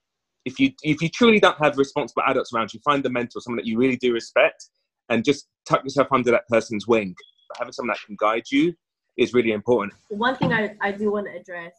[0.44, 3.58] If you if you truly don't have responsible adults around you, find a mentor, someone
[3.58, 4.70] that you really do respect,
[5.10, 7.16] and just tuck yourself under that person's wing.
[7.50, 8.74] But having someone that can guide you
[9.18, 9.94] is really important.
[10.10, 11.74] one thing I, I do want to address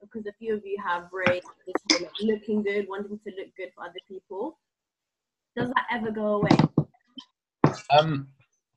[0.00, 3.70] because a few of you have raised this whole looking good, wanting to look good
[3.74, 4.58] for other people.
[5.56, 6.50] Does that ever go away?
[7.96, 8.28] Um,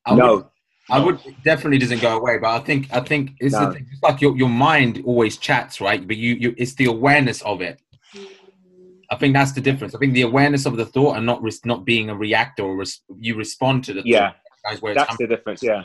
[0.05, 0.51] I would, no,
[0.91, 3.65] I would definitely doesn't go away, but I think I think it's No.
[3.67, 3.88] the thing.
[3.91, 6.05] It's like your, your mind always chats, right?
[6.05, 7.82] But you, you it's the awareness of it.
[9.09, 9.93] I think that's the difference.
[9.95, 12.77] I think the awareness of the thought and not res- not being a reactor or
[12.77, 14.31] res- you respond to the Yeah.
[14.31, 14.35] thought.
[14.63, 15.61] That's where That's the difference.
[15.63, 15.83] Yeah.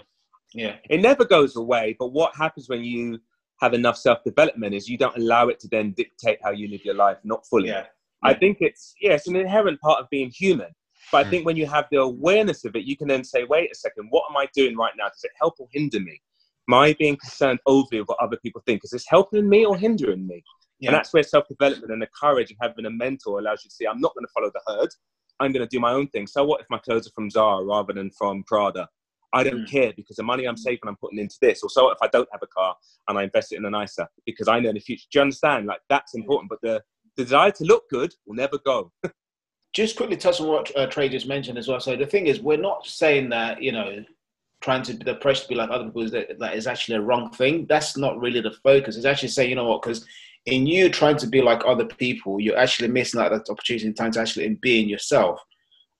[0.54, 0.76] Yeah.
[0.88, 1.96] It never goes away.
[1.98, 3.20] But what happens when you
[3.60, 6.84] have enough self development is you don't allow it to then dictate how you live
[6.84, 7.68] your life, not fully.
[7.68, 7.86] Yeah.
[8.22, 10.68] I think it's yeah, it's an inherent part of being human.
[11.12, 11.30] But I Mm.
[11.30, 14.08] think when you have the awareness of it, you can then say, wait a second,
[14.10, 15.08] what am I doing right now?
[15.08, 16.20] Does it help or hinder me?
[16.68, 18.82] Am I being concerned overly with what other people think?
[18.84, 20.42] Is this helping me or hindering me?
[20.81, 20.91] Yeah.
[20.91, 23.74] And that's where self development and the courage of having a mentor allows you to
[23.74, 24.89] see, I'm not going to follow the herd.
[25.39, 26.26] I'm going to do my own thing.
[26.26, 28.89] So what if my clothes are from Zara rather than from Prada?
[29.33, 29.70] I don't Mm.
[29.70, 31.62] care because the money I'm saving, I'm putting into this.
[31.62, 32.74] Or so what if I don't have a car
[33.09, 35.07] and I invest it in a nicer because I know in the future.
[35.11, 35.66] Do you understand?
[35.66, 36.51] Like that's important.
[36.51, 36.83] But the,
[37.16, 38.93] the desire to look good will never go.
[39.72, 41.78] just quickly touch on what uh, Trey just mentioned as well.
[41.78, 44.05] So the thing is, we're not saying that you know,
[44.61, 46.97] trying to be the pressure to be like other people is that, that is actually
[46.97, 47.66] a wrong thing.
[47.68, 48.97] That's not really the focus.
[48.97, 50.05] It's actually saying, you know what, because
[50.47, 53.95] in you trying to be like other people, you're actually missing out that opportunity in
[53.95, 55.41] time to actually in being yourself.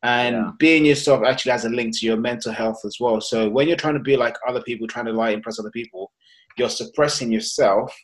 [0.03, 0.51] And Yeah.
[0.59, 3.21] being yourself actually has a link to your mental health as well.
[3.21, 6.11] So when you're trying to be like other people, trying to lie, impress other people,
[6.57, 7.95] you're suppressing yourself,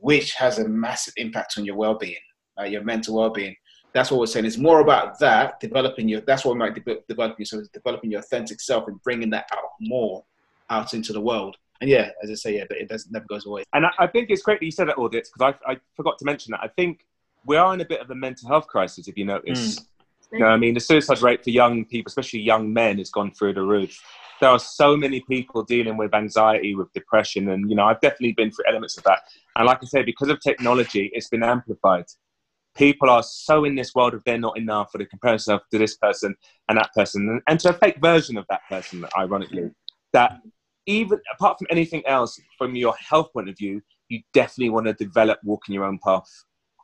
[0.00, 2.16] which has a massive impact on your well-being,
[2.58, 3.54] uh, your mental well-being
[3.94, 4.44] that's what we're saying.
[4.44, 6.20] It's more about that developing your.
[6.20, 9.48] That's what we might de- developing yourself, is developing your authentic self and bringing that
[9.52, 10.24] out more
[10.70, 11.56] out into the world.
[11.80, 13.62] And yeah, as I say, yeah, but it does never goes away.
[13.72, 16.18] And I, I think it's great that you said that, Audits, because I, I forgot
[16.18, 16.60] to mention that.
[16.62, 17.06] I think
[17.46, 19.78] we are in a bit of a mental health crisis, if you notice.
[19.78, 19.84] Mm.
[20.32, 23.30] You know, I mean, the suicide rate for young people, especially young men, has gone
[23.30, 23.98] through the roof.
[24.40, 28.32] There are so many people dealing with anxiety, with depression, and you know, I've definitely
[28.32, 29.20] been through elements of that.
[29.56, 32.04] And like I say, because of technology, it's been amplified.
[32.76, 35.78] People are so in this world of they're not enough, or they compare themselves to
[35.78, 36.36] this person
[36.68, 39.70] and that person, and, and to a fake version of that person, ironically.
[40.12, 40.40] That
[40.88, 44.94] even apart from anything else, from your health point of view, you definitely want to
[44.94, 46.28] develop walking your own path.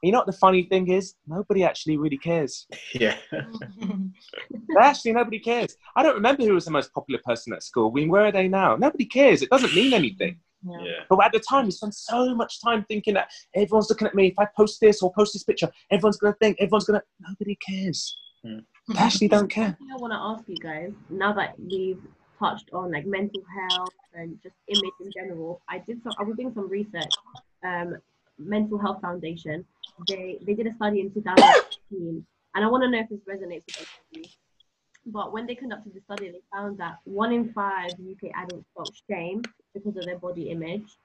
[0.03, 1.15] You know what the funny thing is?
[1.27, 2.67] Nobody actually really cares.
[2.95, 3.17] Yeah,
[4.79, 5.79] Actually, nobody cares.
[5.97, 7.91] I don't remember who was the most popular person at school.
[7.91, 8.77] I mean, where are they now?
[8.77, 9.41] Nobody cares.
[9.41, 10.39] It doesn't mean anything.
[10.63, 14.15] yeah, But at the time, we spent so much time thinking that everyone's looking at
[14.15, 14.27] me.
[14.27, 17.07] If I post this or post this picture, everyone's going to think, everyone's going to.
[17.27, 18.15] Nobody cares.
[18.45, 18.59] Hmm.
[18.89, 19.75] They actually don't care.
[19.91, 22.03] I want to ask you guys now that we've
[22.39, 25.61] touched on like mental health and just image in general.
[25.69, 26.13] I did some.
[26.19, 27.13] I was doing some research.
[27.65, 27.97] Um,
[28.39, 29.65] Mental Health Foundation.
[30.09, 33.67] They they did a study in 2015, and I want to know if this resonates
[33.79, 34.25] with you.
[35.07, 38.93] But when they conducted the study, they found that one in five UK adults felt
[39.09, 39.43] shame
[39.75, 40.97] because of their body image,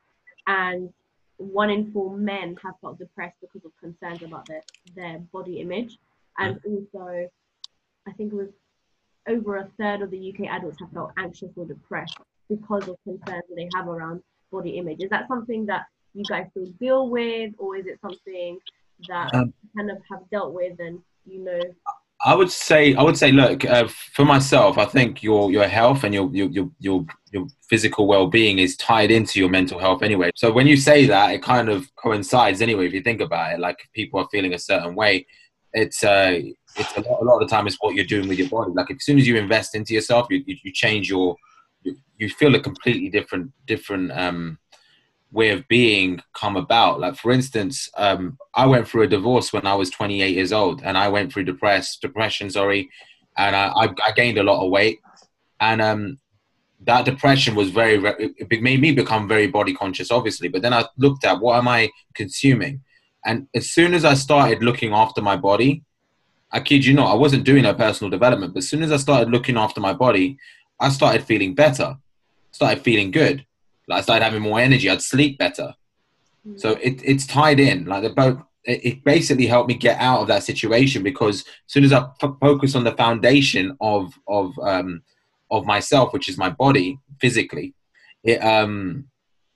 [0.47, 0.91] and
[1.37, 4.61] one in four men have felt depressed because of concerns about their,
[4.95, 5.97] their body image.
[6.37, 7.29] And also,
[8.07, 8.49] I think it was
[9.27, 12.17] over a third of the UK adults have felt anxious or depressed
[12.49, 15.01] because of concerns that they have around body image.
[15.01, 18.57] Is that something that you guys still deal with, or is it something
[19.07, 21.61] that Um, you kind of have dealt with and you know?
[22.25, 26.03] I would say, I would say, look, uh, for myself, I think your your health
[26.03, 30.03] and your your your your, your physical well being is tied into your mental health
[30.03, 30.31] anyway.
[30.35, 32.87] So when you say that, it kind of coincides anyway.
[32.87, 35.25] If you think about it, like people are feeling a certain way,
[35.73, 36.39] it's uh,
[36.75, 38.71] it's a lot, a lot of the time it's what you're doing with your body.
[38.73, 41.35] Like as soon as you invest into yourself, you you, you change your
[42.17, 44.57] you, feel a completely different different um
[45.31, 46.99] way of being come about.
[46.99, 50.81] Like for instance, um, I went through a divorce when I was 28 years old,
[50.83, 52.49] and I went through depressed depression.
[52.49, 52.89] Sorry,
[53.37, 54.99] and I, I, I gained a lot of weight,
[55.59, 56.17] and um,
[56.81, 58.01] that depression was very-
[58.37, 60.47] It made me become very body conscious, obviously.
[60.47, 62.81] But then I looked at what am I consuming,
[63.25, 65.83] and as soon as I started looking after my body,
[66.51, 68.53] I kid you not, I wasn't doing a personal development.
[68.53, 70.37] But as soon as I started looking after my body,
[70.79, 71.97] I started feeling better,
[72.51, 73.45] started feeling good.
[73.87, 74.89] Like I started having more energy.
[74.89, 75.73] I'd sleep better.
[76.55, 77.85] So it, it's tied in.
[77.85, 81.45] Like the both, it, it basically helped me get out of that situation because as
[81.67, 85.01] soon as I f- focus on the foundation of of um,
[85.51, 87.73] of myself, which is my body physically,
[88.23, 89.08] it um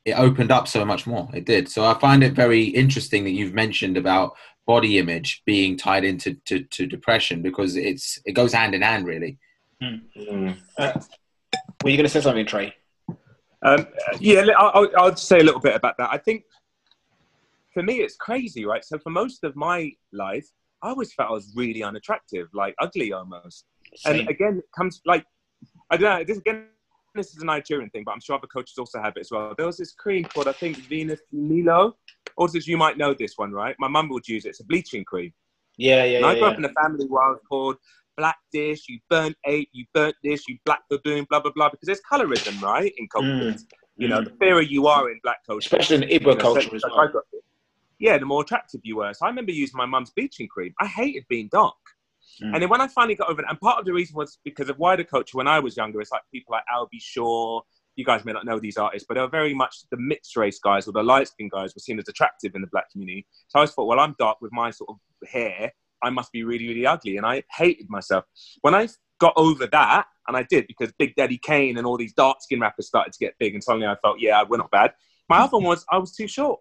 [0.06, 1.30] it opened up so much more.
[1.34, 1.70] It did.
[1.70, 4.36] So I find it very interesting that you've mentioned about
[4.66, 9.06] body image being tied into to, to depression because it's it goes hand in hand
[9.06, 9.38] really.
[9.82, 10.58] Mm.
[10.78, 10.94] Uh,
[11.84, 12.74] were you going to say something, Trey?
[13.66, 13.88] Um,
[14.20, 16.10] yeah, I'll, I'll- I'll just say a little bit about that.
[16.12, 16.44] I think
[17.74, 18.84] for me, it's crazy, right?
[18.84, 20.48] So for most of my life,
[20.82, 23.66] I always felt I was really unattractive, like ugly almost.
[23.96, 24.22] Same.
[24.22, 25.26] And again, it comes like
[25.90, 26.24] I don't know.
[26.26, 26.66] This again,
[27.14, 29.54] this is a Nigerian thing, but I'm sure other coaches also have it as well.
[29.58, 31.96] There was this cream called I think Venus Milo.
[32.38, 33.76] Also, you might know this one, right?
[33.80, 34.50] My mum would use it.
[34.50, 35.32] It's a bleaching cream.
[35.78, 36.50] yeah, yeah, And I grew yeah.
[36.50, 37.76] up in a family where I was called
[38.18, 41.70] black dish, you burnt ape, you burnt this, you black baboon, blah blah blah.
[41.70, 43.66] Because there's colorism, right, in cultures.
[43.96, 44.26] You know, Mm.
[44.26, 47.12] the fairer you are in black culture, Especially in Igbo you know, culture as well.
[48.00, 49.14] Yeah, the more attractive you were.
[49.14, 50.74] So I remember using my mum's bleaching cream.
[50.82, 51.76] I hated being dark.
[52.42, 52.54] Mm.
[52.54, 54.70] And then when I finally got over it, and part of the reason was because
[54.70, 57.00] of wider culture when I was younger, it's like people like Al B.
[57.00, 57.64] Sure.
[57.96, 60.60] You guys may not know these artists, but they were very much the mixed race
[60.60, 63.28] guys or the light skinned guys were seen as attractive in the black community.
[63.50, 65.72] So I always thought, well, I'm dark with my sort of hair.
[66.02, 67.18] I must be really, really ugly.
[67.18, 68.26] And I hated myself.
[68.62, 68.88] When I
[69.20, 72.62] got over that, and I did because Big Daddy Kane and all these dark skinned
[72.62, 74.94] rappers started to get big, and suddenly I felt, yeah, we're not bad.
[75.30, 76.60] My other one was I was too short.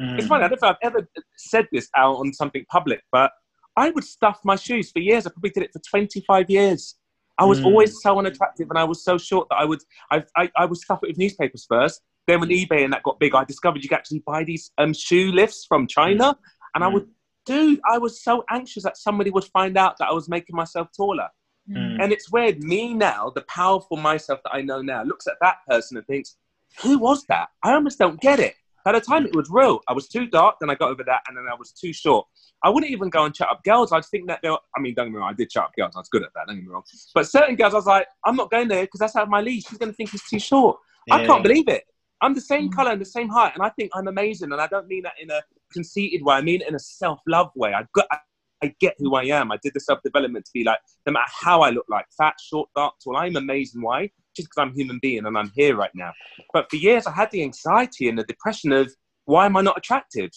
[0.00, 0.18] Mm.
[0.18, 3.32] It's funny, I don't know if I've ever said this out on something public, but
[3.76, 5.26] I would stuff my shoes for years.
[5.26, 6.96] I probably did it for 25 years.
[7.38, 7.64] I was Mm.
[7.66, 10.78] always so unattractive and I was so short that I would, I, I, I would
[10.78, 12.00] stuff it with newspapers first.
[12.26, 14.92] Then when eBay and that got big, I discovered you could actually buy these um,
[14.94, 16.38] shoe lifts from China.
[16.74, 16.92] And I Mm.
[16.94, 17.06] would,
[17.44, 20.88] dude, I was so anxious that somebody would find out that I was making myself
[20.96, 21.28] taller.
[21.68, 21.96] Mm.
[22.00, 25.56] And it's weird, me now, the powerful myself that I know now, looks at that
[25.68, 26.36] person and thinks,
[26.82, 27.48] who was that?
[27.62, 28.54] I almost don't get it.
[28.84, 31.22] By the time it was real, I was too dark, then I got over that,
[31.26, 32.26] and then I was too short.
[32.62, 33.92] I wouldn't even go and chat up girls.
[33.92, 35.72] I'd think that they were, I mean, don't get me wrong, I did chat up
[35.76, 35.94] girls.
[35.96, 36.82] I was good at that, don't get me wrong.
[37.14, 39.40] But certain girls, I was like, I'm not going there because that's out of my
[39.40, 39.64] league.
[39.66, 40.78] She's going to think he's too short.
[41.10, 41.84] I can't believe it.
[42.20, 42.74] I'm the same Mm.
[42.74, 44.52] color and the same height, and I think I'm amazing.
[44.52, 46.36] And I don't mean that in a conceited way.
[46.36, 47.74] I mean it in a self-love way.
[47.74, 48.18] I got, I,
[48.62, 49.52] I get who I am.
[49.52, 52.70] I did the self-development to be like, no matter how I look like, fat, short,
[52.74, 53.82] dark, tall, I'm amazing.
[53.82, 54.10] Why?
[54.36, 56.12] Just because I'm a human being and I'm here right now.
[56.52, 58.92] But for years, I had the anxiety and the depression of
[59.26, 60.30] why am I not attractive?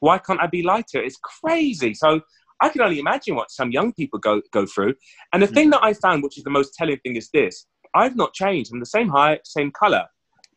[0.00, 1.02] Why can't I be lighter?
[1.02, 1.94] It's crazy.
[1.94, 2.20] So
[2.60, 4.94] I can only imagine what some young people go go through.
[5.32, 5.54] And the Mm.
[5.54, 8.70] thing that I found, which is the most telling thing, is this: I've not changed.
[8.72, 10.06] I'm the same height, same color.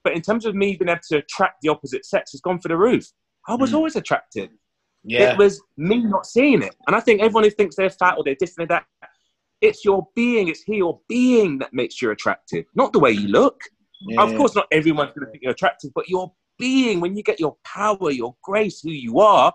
[0.04, 2.68] But in terms of me being able to attract the opposite sex, it's gone for
[2.68, 3.06] the roof.
[3.48, 3.76] I was Mm.
[3.76, 4.50] always attractive.
[5.04, 5.32] Yeah.
[5.32, 6.76] It was me not seeing it.
[6.86, 8.86] And I think everyone who thinks they're fat or they're this and that,
[9.62, 13.28] it's your being, it's here, your being that makes you attractive, not the way you
[13.28, 13.60] look.
[14.08, 14.22] yeah.
[14.22, 17.40] Of course, not everyone's going to think you're attractive, but your being, when you get
[17.40, 19.54] your power, your grace, who you are,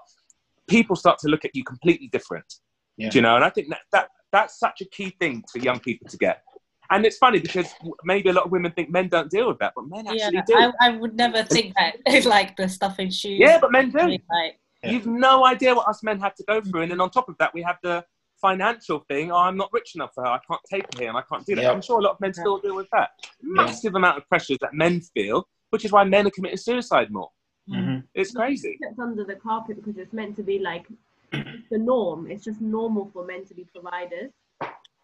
[0.68, 2.54] people start to look at you completely different.
[2.96, 3.10] Yeah.
[3.10, 3.36] Do you know?
[3.36, 6.42] And I think that, that that's such a key thing for young people to get.
[6.90, 7.68] And it's funny because
[8.04, 10.42] maybe a lot of women think men don't deal with that, but men Yeah, actually
[10.46, 10.54] do.
[10.54, 11.96] I, I would never think that
[12.26, 13.38] like the stuff in shoes.
[13.38, 13.98] yeah, but men do.
[13.98, 14.90] Like, Yeah.
[14.90, 16.82] You've no idea what us men have to go through.
[16.82, 18.04] And then on top of that, we have the
[18.42, 19.30] financial thing.
[19.32, 20.30] Oh, I'm not rich enough for her.
[20.30, 21.62] I can't take her here and I can't do that.
[21.62, 21.70] Yeah.
[21.72, 23.10] I'm sure a lot of men still deal with that.
[23.40, 27.30] Massive amount of pressures that men feel, which is why men are committing suicide more.
[27.68, 28.02] Mhm.
[28.12, 28.76] It's crazy.
[28.80, 30.86] It's under the carpet because it's meant to be like
[31.30, 32.30] the norm.
[32.30, 34.32] It's just normal for men to be providers,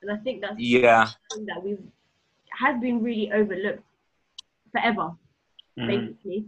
[0.02, 1.06] and I think that's Yeah.
[1.30, 1.80] something that we've
[2.50, 3.84] has been really overlooked
[4.72, 5.16] forever,
[5.78, 5.86] Mhm.
[5.86, 6.44] basically.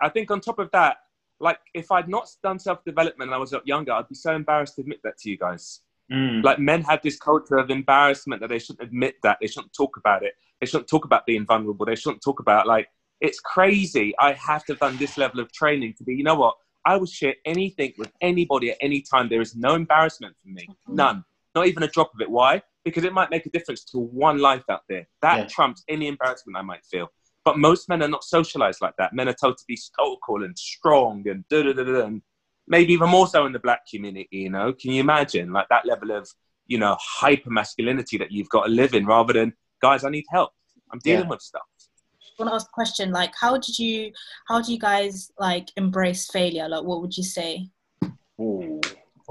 [0.00, 0.98] I think on top of that,
[1.40, 4.74] like if I'd not done self development and I was younger, I'd be so embarrassed
[4.76, 5.83] to admit that to you guys.
[6.12, 6.42] Mm.
[6.44, 9.38] Like men have this culture of embarrassment that they shouldn't admit that.
[9.40, 10.34] They shouldn't talk about it.
[10.60, 11.86] They shouldn't talk about being vulnerable.
[11.86, 12.88] They shouldn't talk about like
[13.20, 14.14] it's crazy.
[14.18, 16.14] I have to have done this level of training to be.
[16.14, 16.56] You know what?
[16.84, 19.28] I will share anything with anybody at any time.
[19.28, 20.68] There is no embarrassment for me.
[20.86, 21.24] None.
[21.54, 22.30] Not even a drop of it.
[22.30, 22.60] Why?
[22.84, 25.06] Because it might make a difference to one life out there.
[25.22, 25.46] That Yeah.
[25.46, 27.10] trumps any embarrassment I might feel.
[27.44, 29.14] But most men are not socialized like that.
[29.14, 32.10] Men are told to be stoical and strong and da da da da.
[32.66, 34.28] And maybe even more so in the black community.
[34.30, 36.28] You know, can you imagine like that level of
[36.66, 39.52] you know hyper masculinity that you've got to live in, rather than
[39.82, 40.50] guys, I need help.
[40.92, 41.30] I'm dealing Yeah.
[41.30, 41.62] with stuff.
[42.38, 43.12] I want to ask a question.
[43.12, 44.10] Like, how did you,
[44.48, 46.68] how do you guys like embrace failure?
[46.68, 47.68] Like, what would you say?
[48.40, 48.80] Ooh.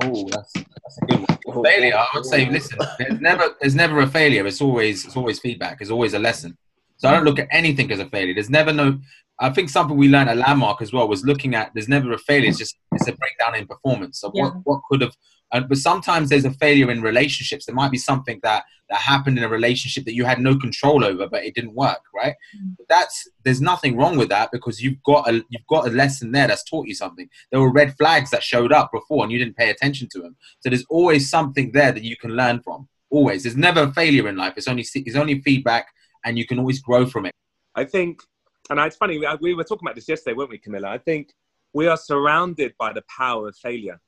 [0.01, 1.65] Oh, that's, that's a good one.
[1.65, 4.45] Failure, I would say, listen, there's never there's never a failure.
[4.47, 5.81] It's always it's always feedback.
[5.81, 6.57] It's always a lesson.
[6.97, 8.33] So I don't look at anything as a failure.
[8.33, 8.99] There's never no.
[9.39, 11.71] I think something we learned at Landmark as well was looking at.
[11.73, 12.49] There's never a failure.
[12.49, 14.43] It's just it's a breakdown in performance of Yeah.
[14.43, 15.15] what what could have.
[15.51, 17.65] And but sometimes there's a failure in relationships.
[17.65, 21.03] There might be something that that happened in a relationship that you had no control
[21.03, 22.35] over, but it didn't work, right?
[22.55, 22.75] Mm.
[22.77, 26.31] But that's there's nothing wrong with that because you've got a you've got a lesson
[26.31, 27.27] there that's taught you something.
[27.51, 30.35] There were red flags that showed up before and you didn't pay attention to them.
[30.59, 32.87] So there's always something there that you can learn from.
[33.09, 33.43] Always.
[33.43, 34.53] There's never a failure in life.
[34.57, 35.87] It's only it's only feedback,
[36.25, 37.33] and you can always grow from it.
[37.75, 38.21] I think,
[38.69, 40.89] and it's funny, we, we were talking about this yesterday, weren't we, Camilla?
[40.89, 41.33] I think
[41.73, 43.99] we are surrounded by the power of failure.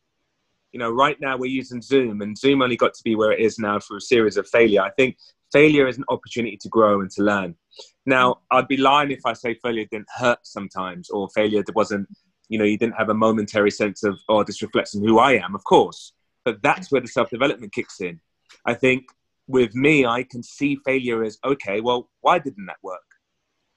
[0.72, 3.40] You know, right now we're using Zoom, and Zoom only got to be where it
[3.40, 4.82] is now through a series of failure.
[4.82, 5.18] I think
[5.52, 7.56] failure is an opportunity to grow and to learn.
[8.06, 12.08] Now, I'd be lying if I say failure didn't hurt sometimes, or failure wasn't,
[12.50, 15.34] you know, you didn't have a momentary sense of, oh, this reflects on who I
[15.34, 16.14] am, of course.
[16.44, 18.20] But that's where the self development kicks in.
[18.66, 19.06] I think
[19.48, 23.02] with me, I can see failure as, okay, well, why didn't that work?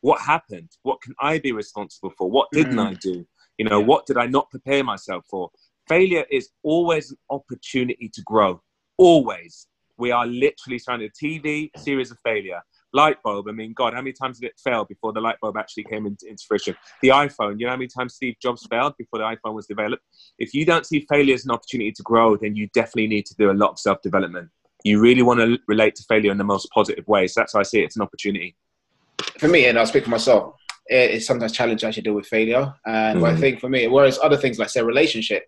[0.00, 2.86] What happened what can i be responsible for what didn't Mm.
[2.90, 3.26] i do
[3.58, 3.86] you know Yeah.
[3.86, 5.50] what did i not prepare myself for
[5.88, 8.60] failure is always an opportunity to grow
[8.96, 13.48] always we are literally surrounded tv series of failure light bulb.
[13.48, 16.06] I mean, God, how many times did it fail before the light bulb actually came
[16.06, 16.74] into, into fruition?
[17.02, 20.02] The iPhone, you know how many times Steve Jobs failed before the iPhone was developed?
[20.38, 23.34] If you don't see failure as an opportunity to grow, then you definitely need to
[23.34, 24.48] do a lot of self development.
[24.84, 27.26] You really want to relate to failure in the most positive way.
[27.26, 27.84] So that's how I see it.
[27.84, 28.56] It's an opportunity.
[29.38, 30.54] For me, and I'll speak for myself,
[30.86, 32.72] it's sometimes challenging to deal with failure.
[32.86, 33.24] And mm-hmm.
[33.24, 35.44] I think for me, whereas other things like say relationship,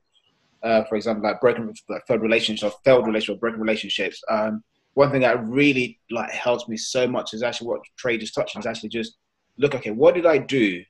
[0.62, 4.22] uh, for example, like broken like failed relationships, failed relationship, broken relationships.
[4.28, 4.62] Um,
[4.94, 8.56] one thing that really like helps me so much is actually what Trey just touched
[8.56, 9.16] on is actually just
[9.56, 10.82] look, okay, what did I do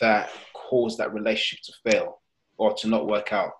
[0.00, 2.22] that caused that relationship to fail
[2.58, 3.52] or to not work out?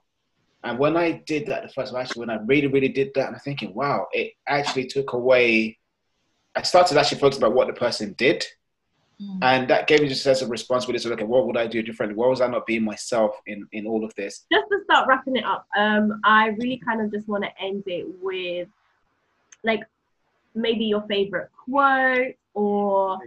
[0.64, 3.26] And when I did that the first time, actually, when I really, really did that,
[3.26, 5.78] and I'm thinking, wow, it actually took away.
[6.56, 8.44] I started actually focus about what the person did,
[9.20, 9.38] mm.
[9.42, 11.02] and that gave me just a sense of responsibility.
[11.02, 12.16] So, okay, what would I do differently?
[12.16, 14.46] What was I not being myself in in all of this?
[14.52, 17.84] Just to start wrapping it up, um, I really kind of just want to end
[17.86, 18.68] it with
[19.64, 19.80] like
[20.54, 23.18] maybe your favorite quote or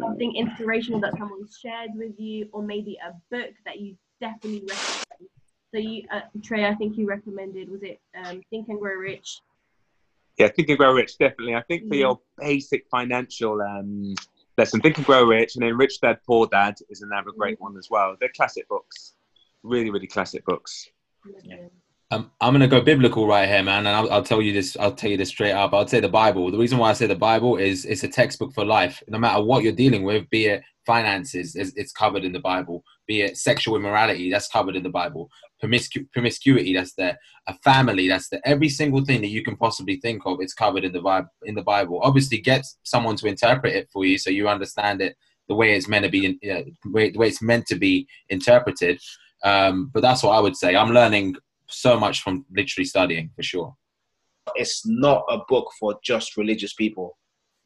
[0.00, 5.30] something inspirational that someone shared with you, or maybe a book that you definitely recommend.
[5.70, 9.40] So you, uh, Trey, I think you recommended was it um, Think and Grow Rich?
[10.38, 11.54] Yeah, Think and Grow Rich, definitely.
[11.54, 11.94] I think for mm-hmm.
[11.94, 14.14] your basic financial um,
[14.58, 17.64] lesson, Think and Grow Rich, and then Rich Dad Poor Dad is another great mm-hmm.
[17.64, 18.16] one as well.
[18.20, 19.14] They're classic books,
[19.62, 20.88] really, really classic books.
[21.42, 21.56] Yeah.
[22.10, 24.76] Um, I'm gonna go biblical right here, man, and I'll, I'll, tell you this.
[24.78, 25.74] I'll tell you this straight up.
[25.74, 26.50] I'll say the Bible.
[26.50, 29.02] The reason why I say the Bible is it's a textbook for life.
[29.08, 32.82] No matter what you're dealing with, be it finances, it's covered in the Bible.
[33.08, 35.28] Be it sexual immorality, that's covered in the Bible.
[35.62, 37.18] Promiscu- promiscuity, that's there.
[37.48, 38.40] A family, that's there.
[38.44, 41.28] Every single thing that you can possibly think of, it's covered in the Bible.
[41.44, 45.16] In the Bible, obviously, get someone to interpret it for you so you understand it
[45.48, 49.00] the way it's meant to be, you know, the way it's meant to be interpreted.
[49.42, 50.76] Um, but that's what I would say.
[50.76, 51.36] I'm learning
[51.68, 53.74] so much from literally studying for sure.
[54.54, 57.16] It's not a book for just religious people.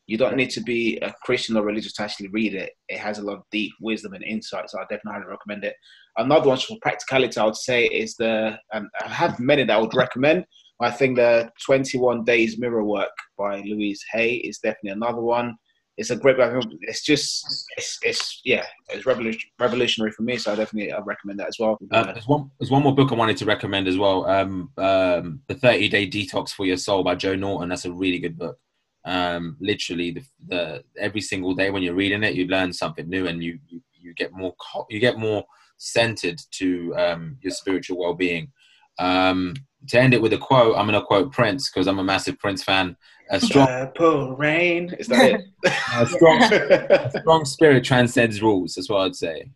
[0.06, 2.72] You don't need to be a Christian or religious to actually read it.
[2.88, 5.74] It has a lot of deep wisdom and insight, so I definitely highly recommend it.
[6.16, 9.80] Another one for practicality, I would say, is the, and I have many that I
[9.80, 10.44] would recommend.
[10.80, 15.56] I think the 21 Days Mirror Work by Louise Hay is definitely another one
[15.98, 16.64] it's a great book.
[16.82, 20.38] It's just, it's, it's yeah, it's revolutionary for me.
[20.38, 21.78] So I definitely I recommend that as well.
[21.90, 24.26] Uh, there's one, there's one more book I wanted to recommend as well.
[24.26, 27.68] Um, um, the 30 Day Detox for Your Soul by Joe Norton.
[27.68, 28.58] That's a really good book.
[29.04, 33.26] Um, literally, the, the every single day when you're reading it, you learn something new,
[33.26, 34.54] and you you, you get more
[34.88, 35.44] you get more
[35.78, 38.52] centered to um, your spiritual well being.
[38.98, 39.54] Um,
[39.88, 42.38] to end it with a quote, I'm going to quote Prince because I'm a massive
[42.38, 42.96] Prince fan.
[43.30, 44.94] A strong Purple rain.
[44.98, 45.40] Is that it?
[45.94, 48.74] a, strong, a strong spirit transcends rules.
[48.74, 49.50] That's what I'd say.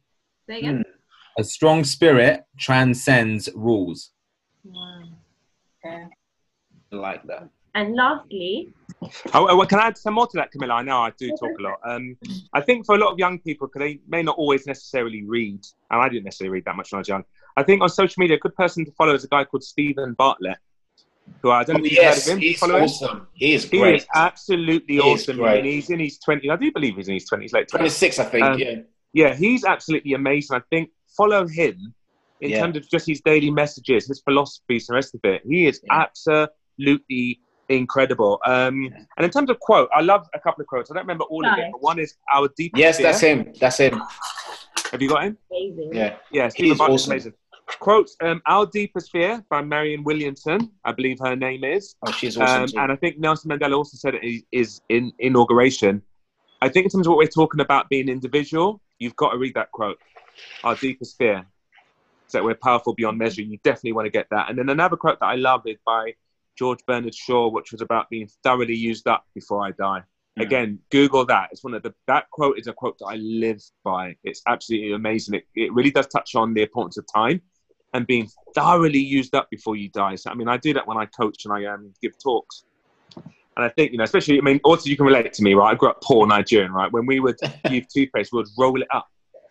[0.48, 0.84] Say again.
[1.38, 4.10] A strong spirit transcends rules.
[4.64, 5.02] Wow.
[5.84, 6.06] Okay.
[6.92, 7.48] I like that.
[7.76, 8.72] And lastly,
[9.34, 10.74] oh, well, can I add some more to that, Camilla?
[10.74, 11.78] I know I do talk a lot.
[11.84, 12.16] Um,
[12.52, 15.64] I think for a lot of young people, because they may not always necessarily read,
[15.90, 17.24] and I didn't necessarily read that much when I was young.
[17.56, 20.14] I think on social media, a good person to follow is a guy called Steven
[20.14, 20.58] Bartlett
[21.42, 22.42] who I don't know if you've yes, heard of him.
[22.42, 23.26] He's awesome.
[23.34, 23.90] He is great.
[23.90, 25.40] He is absolutely he awesome.
[25.40, 26.50] Is he's in his 20s.
[26.50, 27.70] I do believe he's in his 20s, late 20s.
[27.70, 28.74] 26, I think, um, yeah.
[29.12, 30.56] Yeah, he's absolutely amazing.
[30.56, 31.94] I think follow him
[32.40, 32.60] in yeah.
[32.60, 35.42] terms of just his daily messages, his philosophies, and the rest of it.
[35.46, 36.04] He is yeah.
[36.04, 38.40] absolutely incredible.
[38.46, 38.92] Um.
[39.16, 40.90] And in terms of quote, I love a couple of quotes.
[40.90, 41.52] I don't remember all nice.
[41.52, 43.06] of it, but one is our deepest Yes, fear.
[43.06, 43.52] that's him.
[43.60, 44.02] That's him.
[44.92, 45.36] Have you got him?
[45.50, 45.90] Amazing.
[45.92, 46.16] Yeah.
[46.30, 47.12] Yeah, He's awesome.
[47.12, 47.34] amazing.
[47.80, 51.96] Quotes um, Our Deepest Fear by Marianne Williamson, I believe her name is.
[52.06, 52.62] Oh, she's awesome.
[52.62, 56.00] Um, and I think Nelson Mandela also said it is in inauguration.
[56.62, 59.54] I think in terms of what we're talking about being individual, you've got to read
[59.54, 59.98] that quote.
[60.62, 61.44] Our deepest fear
[62.26, 63.42] is that we're powerful beyond measure.
[63.42, 64.48] You definitely want to get that.
[64.48, 66.14] And then another quote that I love is by
[66.56, 70.02] George Bernard Shaw, which was about being thoroughly used up before I die.
[70.38, 70.42] Mm.
[70.42, 71.48] Again, Google that.
[71.52, 74.16] It's one of the that quote is a quote that I live by.
[74.24, 75.34] It's absolutely amazing.
[75.34, 77.40] It, it really does touch on the importance of time
[77.94, 80.16] and being thoroughly used up before you die.
[80.16, 82.64] So, I mean, I do that when I coach and I um, give talks.
[83.14, 85.70] And I think, you know, especially, I mean, also you can relate to me, right?
[85.72, 86.92] I grew up poor Nigerian, right?
[86.92, 87.38] When we would
[87.70, 89.08] use toothpaste, we would roll it up.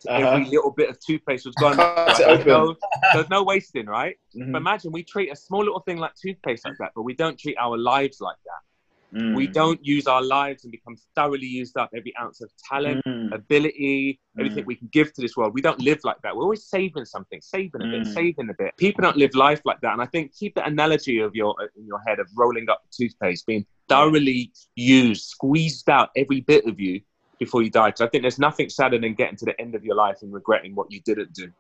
[0.08, 0.30] Uh-huh.
[0.30, 1.78] Every little bit of toothpaste was gone.
[1.78, 2.76] There's, no,
[3.14, 4.16] there's no wasting, right?
[4.36, 4.52] Mm-hmm.
[4.52, 7.40] But imagine we treat a small little thing like toothpaste like that, but we don't
[7.40, 9.20] treat our lives like that.
[9.20, 9.36] Mm.
[9.36, 13.34] We don't use our lives and become thoroughly used up every ounce of talent, mm.
[13.34, 14.68] ability, everything mm.
[14.68, 15.54] we can give to this world.
[15.54, 16.36] We don't live like that.
[16.36, 18.14] We're always saving something, saving a bit, mm.
[18.14, 18.76] saving a bit.
[18.78, 19.94] People don't live life like that.
[19.94, 23.06] And I think keep the analogy of your in your head of rolling up the
[23.06, 27.00] toothpaste, being thoroughly used, squeezed out every bit of you
[27.40, 27.90] before you die.
[27.90, 30.34] Because I think there's nothing sadder than getting to the end of your life and
[30.34, 31.52] regretting what you didn't do.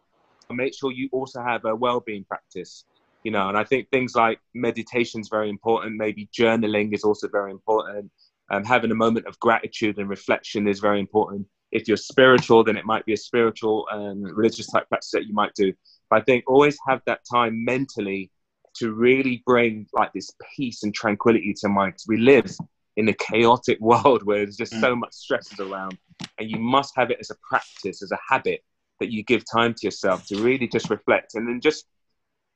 [0.49, 2.85] And make sure you also have a well-being practice
[3.23, 7.27] you know and i think things like meditation is very important maybe journaling is also
[7.27, 8.11] very important
[8.49, 11.47] Um, having a moment of gratitude and reflection is very important.
[11.71, 15.33] If you're spiritual, then it might be a spiritual and religious type practice that you
[15.33, 15.73] might do.
[16.09, 18.31] But I think always have that time mentally
[18.75, 21.95] to really bring like this peace and tranquility to mind.
[22.07, 22.51] We live
[22.97, 24.81] in a chaotic world where there's just Mm.
[24.81, 25.97] so much stresses around,
[26.39, 28.63] and you must have it as a practice, as a habit
[28.99, 31.85] that you give time to yourself to really just reflect and then just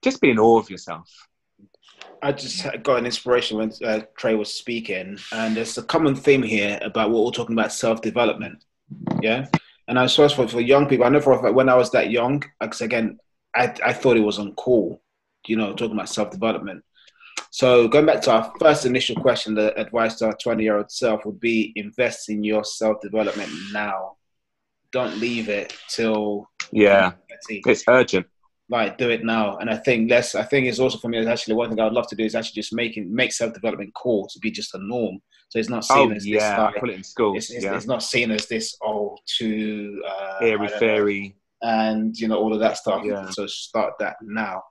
[0.01, 1.09] just be in awe of yourself.
[2.21, 6.43] I just got an inspiration when uh, Trey was speaking, and there's a common theme
[6.43, 8.63] here about what we're talking about self development.
[9.21, 9.47] Yeah.
[9.87, 11.91] And I suppose for, for young people, I know for a fact when I was
[11.91, 13.19] that young, because again,
[13.55, 14.99] I, I thought it was uncool,
[15.47, 16.83] you know, talking about self development.
[17.51, 20.91] So going back to our first initial question, the advice to our 20 year old
[20.91, 24.17] self would be invest in your self development now.
[24.91, 27.13] Don't leave it till Yeah,
[27.49, 28.27] it's urgent.
[28.69, 29.57] like do it now.
[29.57, 30.35] And I think less.
[30.35, 31.25] I think it's also for me.
[31.25, 33.93] Actually one thing I would love to do is actually just making make self development
[33.95, 35.19] cool to be just a norm.
[35.49, 37.37] So it's not seen Oh as this yeah, I like put it in schools.
[37.37, 41.35] it's, it's, yeah, it's not seen as this oh too uh, airy don't know, fairy.
[41.63, 43.01] and you know all of that stuff.
[43.03, 43.29] Yeah.
[43.31, 44.61] So start that now.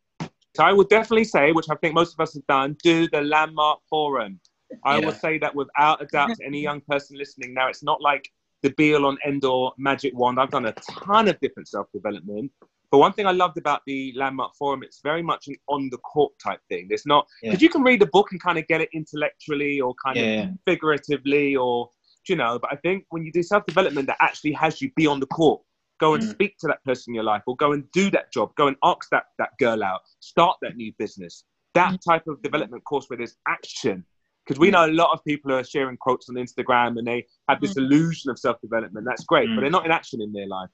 [0.59, 3.21] So I would definitely say, which I think most of us have done, do the
[3.21, 4.41] landmark forum.
[4.83, 5.07] I Yeah.
[5.07, 7.55] will say that without a doubt to any young person listening.
[7.55, 8.29] Now, it's not like
[8.63, 10.41] the be all on end all magic wand.
[10.41, 12.51] I've done a ton of different self development.
[12.91, 15.99] But one thing I loved about the landmark forum, it's very much an on the
[15.99, 16.89] court type thing.
[16.91, 17.53] It's not Yeah.
[17.53, 20.43] because you can read a book and kind of get it intellectually or kind Yeah.
[20.49, 21.89] of figuratively or
[22.29, 22.59] you know.
[22.59, 25.27] But I think when you do self development, that actually has you be on the
[25.27, 25.63] court.
[25.99, 26.30] Go and Mm.
[26.30, 28.55] speak to that person in your life, or go and do that job.
[28.55, 30.01] Go and ask that that girl out.
[30.20, 31.44] Start that new business.
[31.74, 34.05] That type of development course where there's action.
[34.44, 34.72] Because we Mm.
[34.72, 38.30] know a lot of people are sharing quotes on Instagram and they have this illusion
[38.30, 39.05] of self development.
[39.07, 39.55] That's great, Mm.
[39.57, 40.70] but they're not in action in their life.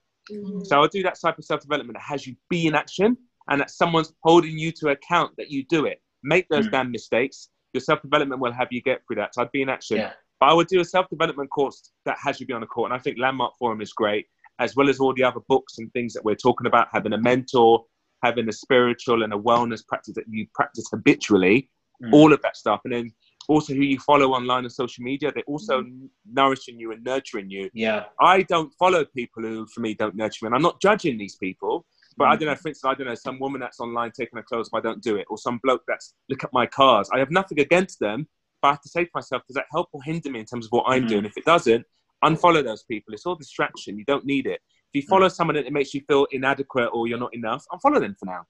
[0.64, 3.16] So I'll do that type of self development that has you be in action
[3.48, 6.02] and that someone's holding you to account that you do it.
[6.22, 6.70] Make those Mm.
[6.70, 7.50] damn mistakes.
[7.72, 9.34] Your self development will have you get through that.
[9.34, 9.98] So I'd be in action.
[9.98, 10.12] Yeah.
[10.40, 12.90] But I would do a self development course that has you be on the court.
[12.92, 14.26] And I think Landmark Forum is great,
[14.59, 17.18] as well as all the other books and things that we're talking about, having a
[17.18, 17.84] mentor,
[18.22, 21.70] having a spiritual and a wellness practice that you practice habitually,
[22.02, 22.12] Mm.
[22.12, 22.80] all of that stuff.
[22.84, 23.12] And then
[23.48, 25.84] also who you follow online and social media, they're also
[26.30, 27.70] nourishing you and nurturing you.
[27.72, 28.07] Yeah.
[28.18, 30.48] I don't follow people who, for me, don't nurture me.
[30.48, 31.86] And I'm not judging these people,
[32.16, 32.40] but I Mm.
[32.40, 32.55] don't know.
[32.57, 35.02] For instance, I don't know some woman that's online taking her clothes if I don't
[35.02, 37.09] do it, or some bloke that's look at my cars.
[37.12, 38.26] I have nothing against them,
[38.61, 40.66] but I have to say to myself, does that help or hinder me in terms
[40.66, 41.09] of what I'm Mm.
[41.09, 41.24] doing?
[41.26, 41.86] If it doesn't,
[42.24, 43.14] unfollow those people.
[43.14, 43.98] It's all distraction.
[43.98, 44.60] You don't need it.
[44.92, 48.16] If you follow someone that makes you feel inadequate or you're not enough, unfollow them
[48.18, 48.42] for now.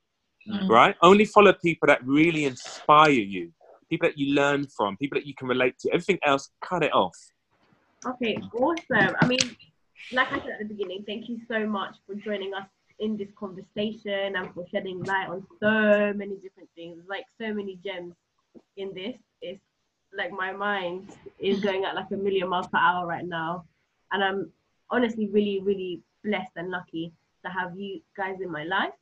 [0.48, 0.68] Mm.
[0.68, 0.94] Right?
[1.02, 3.50] Only follow people that really inspire you,
[3.88, 5.88] people that you learn from, people that you can relate to.
[5.90, 7.16] Everything else, cut it off.
[8.06, 9.16] Okay, awesome.
[9.20, 9.38] I mean,
[10.12, 12.66] like I said at the beginning, thank you so much for joining us
[13.00, 17.02] in this conversation and for shedding light on so many different things.
[17.08, 18.12] Like so many gems
[18.76, 19.16] in this.
[19.40, 19.62] It's
[20.16, 21.66] like my mind is mm-hmm.
[21.66, 23.64] going at like a million miles per hour right now.
[24.12, 24.52] And I'm
[24.90, 27.12] honestly really, really blessed and lucky
[27.44, 28.92] to have you guys in my life.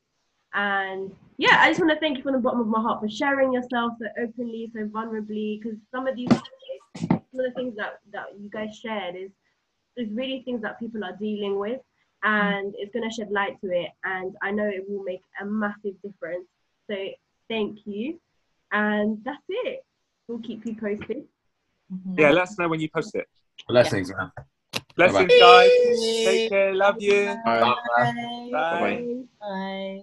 [0.54, 3.08] And yeah, I just want to thank you from the bottom of my heart for
[3.08, 6.28] sharing yourself so openly, so vulnerably, because some of these
[6.98, 9.30] some of the things that, that you guys shared is
[9.96, 11.80] is really things that people are dealing with.
[12.24, 12.48] Mm-hmm.
[12.48, 15.44] And it's going to shed light to it and i know it will make a
[15.44, 16.46] massive difference.
[16.88, 16.96] So
[17.48, 18.20] thank you.
[18.70, 19.84] And that's it
[20.28, 21.28] we'll keep you posted
[21.92, 22.18] Mhm.
[22.18, 23.28] Yeah, let us know when you post it.
[23.68, 24.32] Blessings, man.
[24.96, 25.70] Blessings, guys.
[26.24, 26.74] Take care.
[26.74, 27.26] Love you.
[27.44, 27.60] Bye.
[27.60, 27.74] Bye.
[27.96, 28.48] Bye.
[28.52, 29.24] Bye-bye.
[29.40, 29.98] Bye.